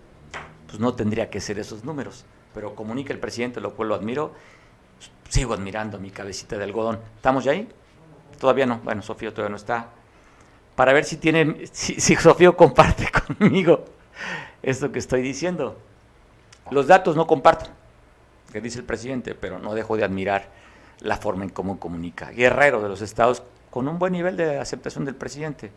[0.67, 4.33] pues no tendría que ser esos números, pero comunica el presidente, lo cual lo admiro,
[5.29, 7.01] sigo admirando mi cabecita de algodón.
[7.17, 7.69] ¿Estamos ya ahí?
[8.39, 9.91] Todavía no, bueno, Sofía todavía no está.
[10.75, 13.85] Para ver si tiene, si, si Sofío comparte conmigo
[14.63, 15.79] esto que estoy diciendo.
[16.71, 17.71] Los datos no comparto
[18.55, 20.47] que dice el presidente, pero no dejo de admirar
[21.01, 22.31] la forma en cómo comunica.
[22.31, 25.73] Guerrero de los estados con un buen nivel de aceptación del presidente.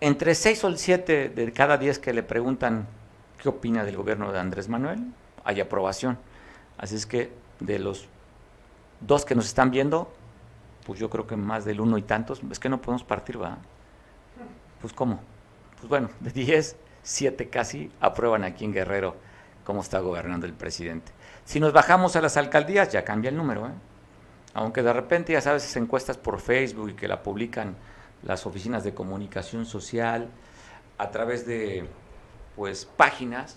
[0.00, 2.86] Entre seis o siete de cada diez que le preguntan
[3.42, 5.00] qué opina del gobierno de Andrés Manuel,
[5.42, 6.16] hay aprobación.
[6.76, 8.06] Así es que de los
[9.00, 10.14] dos que nos están viendo,
[10.86, 13.58] pues yo creo que más del uno y tantos, es que no podemos partir, ¿va?
[14.80, 15.18] Pues ¿cómo?
[15.78, 19.16] Pues bueno, de diez, siete casi aprueban aquí en Guerrero
[19.64, 21.17] cómo está gobernando el presidente.
[21.48, 23.68] Si nos bajamos a las alcaldías, ya cambia el número.
[23.68, 23.70] ¿eh?
[24.52, 27.74] Aunque de repente, ya sabes, encuestas por Facebook y que la publican
[28.22, 30.28] las oficinas de comunicación social
[30.98, 31.88] a través de
[32.54, 33.56] pues páginas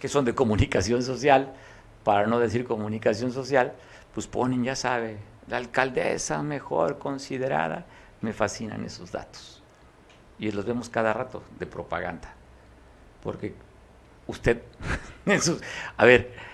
[0.00, 1.52] que son de comunicación social,
[2.02, 3.74] para no decir comunicación social,
[4.12, 7.86] pues ponen, ya sabe, la alcaldesa mejor considerada.
[8.22, 9.62] Me fascinan esos datos.
[10.36, 12.34] Y los vemos cada rato de propaganda.
[13.22, 13.54] Porque
[14.26, 14.62] usted,
[15.96, 16.51] a ver,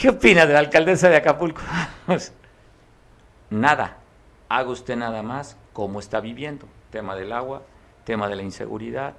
[0.00, 1.60] ¿Qué opina de la alcaldesa de Acapulco?
[3.50, 3.98] nada.
[4.48, 6.66] Haga usted nada más cómo está viviendo.
[6.88, 7.64] Tema del agua,
[8.04, 9.12] tema de la inseguridad,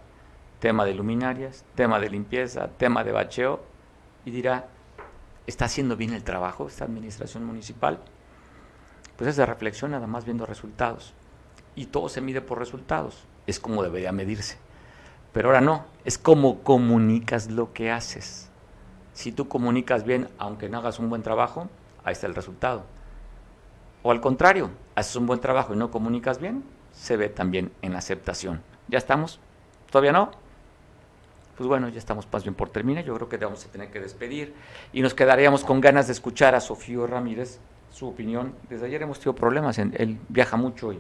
[0.60, 3.64] tema de luminarias, tema de limpieza, tema de bacheo.
[4.26, 4.70] Y dirá,
[5.46, 8.00] ¿está haciendo bien el trabajo esta administración municipal?
[9.18, 11.14] Pues es de reflexión nada más viendo resultados.
[11.76, 13.28] Y todo se mide por resultados.
[13.46, 14.58] Es como debería medirse.
[15.32, 18.51] Pero ahora no, es como comunicas lo que haces.
[19.14, 21.70] Si tú comunicas bien, aunque no hagas un buen trabajo,
[22.04, 22.84] ahí está el resultado.
[24.04, 27.94] O al contrario, haces un buen trabajo y no comunicas bien, se ve también en
[27.94, 28.62] la aceptación.
[28.88, 29.40] ¿Ya estamos?
[29.90, 30.32] ¿Todavía no?
[31.58, 33.04] Pues bueno, ya estamos más bien por terminar.
[33.04, 34.56] Yo creo que vamos a tener que despedir
[34.94, 37.60] y nos quedaríamos con ganas de escuchar a Sofío Ramírez,
[37.92, 38.56] su opinión.
[38.70, 41.00] Desde ayer hemos tenido problemas, él viaja mucho y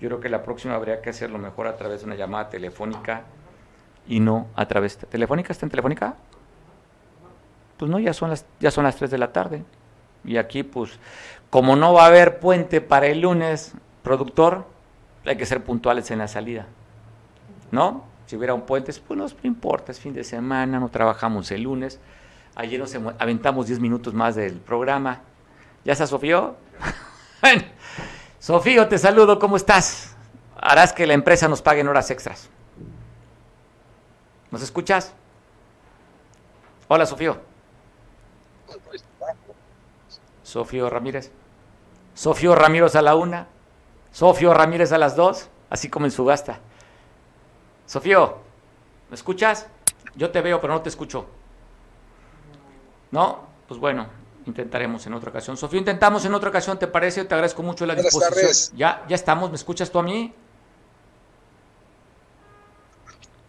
[0.00, 3.22] yo creo que la próxima habría que hacerlo mejor a través de una llamada telefónica
[4.08, 5.06] y no a través de...
[5.06, 5.52] ¿Telefónica?
[5.52, 6.16] ¿Está en telefónica?
[7.76, 9.62] Pues no, ya son las, ya son las 3 de la tarde.
[10.24, 10.98] Y aquí, pues,
[11.50, 14.66] como no va a haber puente para el lunes, productor,
[15.24, 16.66] hay que ser puntuales en la salida.
[17.70, 18.04] ¿No?
[18.26, 22.00] Si hubiera un puente, pues no, importa, es fin de semana, no trabajamos el lunes.
[22.54, 25.20] Ayer nos aventamos 10 minutos más del programa.
[25.84, 26.56] ¿Ya está Sofío?
[28.38, 30.16] Sofío, te saludo, ¿cómo estás?
[30.56, 32.48] Harás que la empresa nos pague en horas extras.
[34.50, 35.12] ¿Nos escuchas?
[36.88, 37.51] Hola, Sofío.
[40.42, 41.30] Sofío Ramírez.
[42.14, 43.46] Sofío Ramírez a la una.
[44.10, 45.48] Sofío Ramírez a las dos.
[45.70, 46.60] Así como en su gasta.
[47.86, 48.38] Sofío,
[49.08, 49.66] ¿me escuchas?
[50.14, 51.26] Yo te veo, pero no te escucho.
[53.10, 53.40] ¿No?
[53.68, 54.06] Pues bueno,
[54.46, 55.56] intentaremos en otra ocasión.
[55.56, 57.24] Sofío, intentamos en otra ocasión, ¿te parece?
[57.24, 58.76] Te agradezco mucho la disposición.
[58.76, 60.34] Ya, ya estamos, ¿me escuchas tú a mí?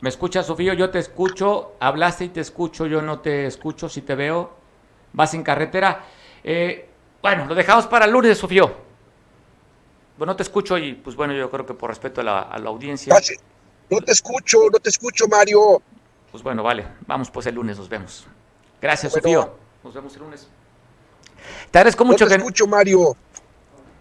[0.03, 0.73] ¿Me escuchas, Sofío?
[0.73, 1.75] Yo te escucho.
[1.79, 2.85] Hablaste y te escucho.
[2.87, 3.87] Yo no te escucho.
[3.87, 4.51] Si te veo,
[5.13, 6.03] vas en carretera.
[6.43, 6.89] Eh,
[7.21, 8.65] bueno, lo dejamos para el lunes, Sofío.
[10.17, 12.59] Bueno, no te escucho y pues bueno, yo creo que por respeto a la, a
[12.59, 13.15] la audiencia.
[13.89, 15.81] No te escucho, no te escucho, Mario.
[16.31, 18.27] Pues bueno, vale, vamos pues el lunes, nos vemos.
[18.81, 19.57] Gracias, bueno, Sofío.
[19.83, 20.47] Nos vemos el lunes.
[21.71, 22.41] Te agradezco mucho no te que...
[22.41, 23.15] escucho, Mario.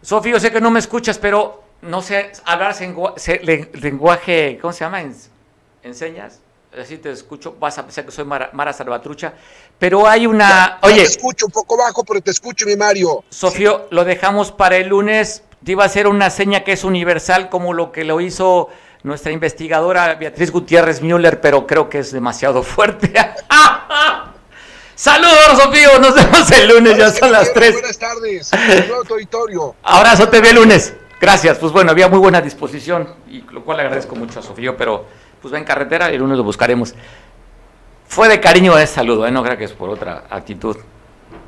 [0.03, 5.03] Sofío, sé que no me escuchas, pero no sé hablar lenguaje, ¿cómo se llama?
[5.83, 6.41] ¿Enseñas?
[6.81, 9.35] Así te escucho, vas a pensar que soy Mara, Salvatrucha,
[9.79, 10.79] pero hay una...
[10.83, 13.25] oye, te escucho un poco bajo, pero te escucho, mi Mario.
[13.29, 17.51] Sofío, lo dejamos para el lunes, te iba a hacer una seña que es universal,
[17.51, 18.71] como lo que lo hizo
[19.03, 23.13] nuestra investigadora Beatriz Gutiérrez Müller, pero creo que es demasiado fuerte.
[24.95, 25.99] Saludos, Sofío.
[25.99, 27.73] Nos vemos el lunes, ya son las 3.
[27.73, 28.51] Buenas tardes.
[29.11, 29.75] Auditorio.
[29.83, 30.95] Abrazo, te el lunes.
[31.21, 31.59] Gracias.
[31.59, 35.05] Pues bueno, había muy buena disposición, y lo cual le agradezco mucho a Sofío, pero
[35.43, 36.95] pues va en carretera y el lunes lo buscaremos.
[38.07, 39.31] Fue de cariño ese saludo, ¿eh?
[39.31, 40.77] no creo que es por otra actitud.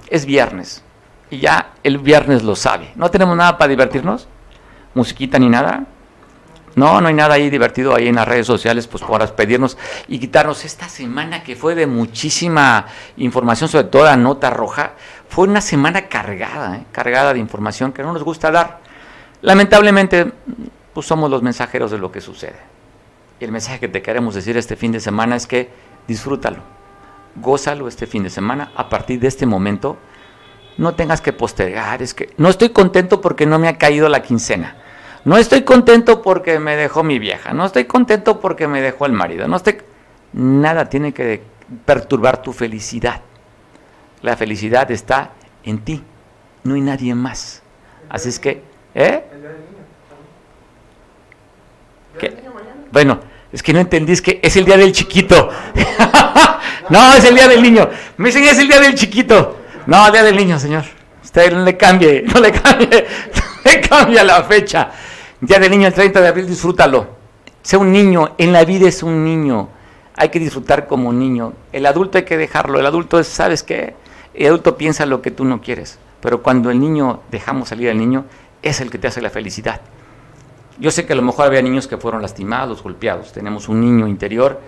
[0.09, 0.82] Es viernes
[1.30, 2.92] y ya el viernes lo sabe.
[2.97, 4.28] No tenemos nada para divertirnos,
[4.95, 5.84] musiquita ni nada.
[6.74, 9.78] No, no hay nada ahí divertido ahí en las redes sociales, pues para pedirnos
[10.09, 12.86] y quitarnos esta semana que fue de muchísima
[13.16, 14.95] información, sobre todo la nota roja.
[15.28, 16.84] Fue una semana cargada, ¿eh?
[16.90, 18.80] cargada de información que no nos gusta dar.
[19.42, 20.32] Lamentablemente,
[20.92, 22.73] pues somos los mensajeros de lo que sucede.
[23.45, 25.68] Y el mensaje que te queremos decir este fin de semana es que
[26.09, 26.62] disfrútalo,
[27.36, 28.72] gózalo este fin de semana.
[28.74, 29.99] A partir de este momento,
[30.78, 32.01] no tengas que postergar.
[32.01, 34.78] Es que no estoy contento porque no me ha caído la quincena.
[35.26, 37.53] No estoy contento porque me dejó mi vieja.
[37.53, 39.47] No estoy contento porque me dejó el marido.
[39.47, 39.76] No estoy.
[40.32, 41.42] Nada tiene que
[41.84, 43.20] perturbar tu felicidad.
[44.22, 45.32] La felicidad está
[45.64, 46.03] en ti.
[46.62, 47.62] No hay nadie más.
[48.09, 48.62] Así es que,
[48.95, 49.22] ¿eh?
[52.18, 52.42] ¿Qué?
[52.90, 53.18] Bueno,
[53.55, 55.48] es que no entendí, que es el día del chiquito.
[56.90, 57.88] no, es el día del niño.
[58.16, 59.59] Me dicen, es el día del chiquito.
[59.86, 60.82] No, día del niño, señor.
[61.22, 62.88] Usted no le cambie, no le cambie,
[63.36, 64.90] no le cambia la fecha.
[65.40, 67.07] Día del niño, el 30 de abril, disfrútalo.
[67.62, 69.68] Sea un niño, en la vida es un niño.
[70.16, 71.52] Hay que disfrutar como un niño.
[71.72, 72.80] El adulto hay que dejarlo.
[72.80, 73.94] El adulto es, ¿sabes qué?
[74.34, 76.00] El adulto piensa lo que tú no quieres.
[76.20, 78.24] Pero cuando el niño, dejamos salir al niño,
[78.62, 79.80] es el que te hace la felicidad.
[80.78, 83.32] Yo sé que a lo mejor había niños que fueron lastimados, golpeados.
[83.32, 84.60] Tenemos un niño interior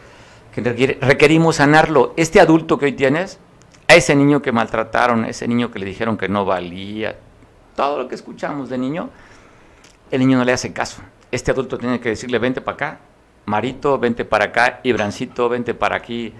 [0.54, 2.14] que requerimos sanarlo.
[2.16, 3.38] Este adulto que hoy tienes,
[3.88, 7.16] a ese niño que maltrataron, a ese niño que le dijeron que no valía,
[7.74, 9.10] todo lo que escuchamos de niño,
[10.10, 11.02] el niño no le hace caso.
[11.30, 13.00] Este adulto tiene que decirle, vente para acá,
[13.44, 16.32] Marito, vente para acá, Ibrancito, vente para aquí,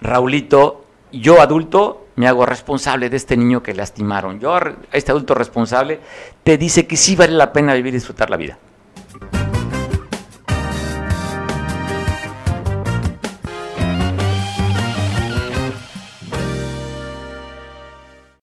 [0.00, 0.84] Raulito.
[1.12, 4.40] Yo adulto me hago responsable de este niño que lastimaron.
[4.40, 4.58] Yo,
[4.92, 6.00] este adulto responsable,
[6.42, 8.58] te dice que sí vale la pena vivir y disfrutar la vida.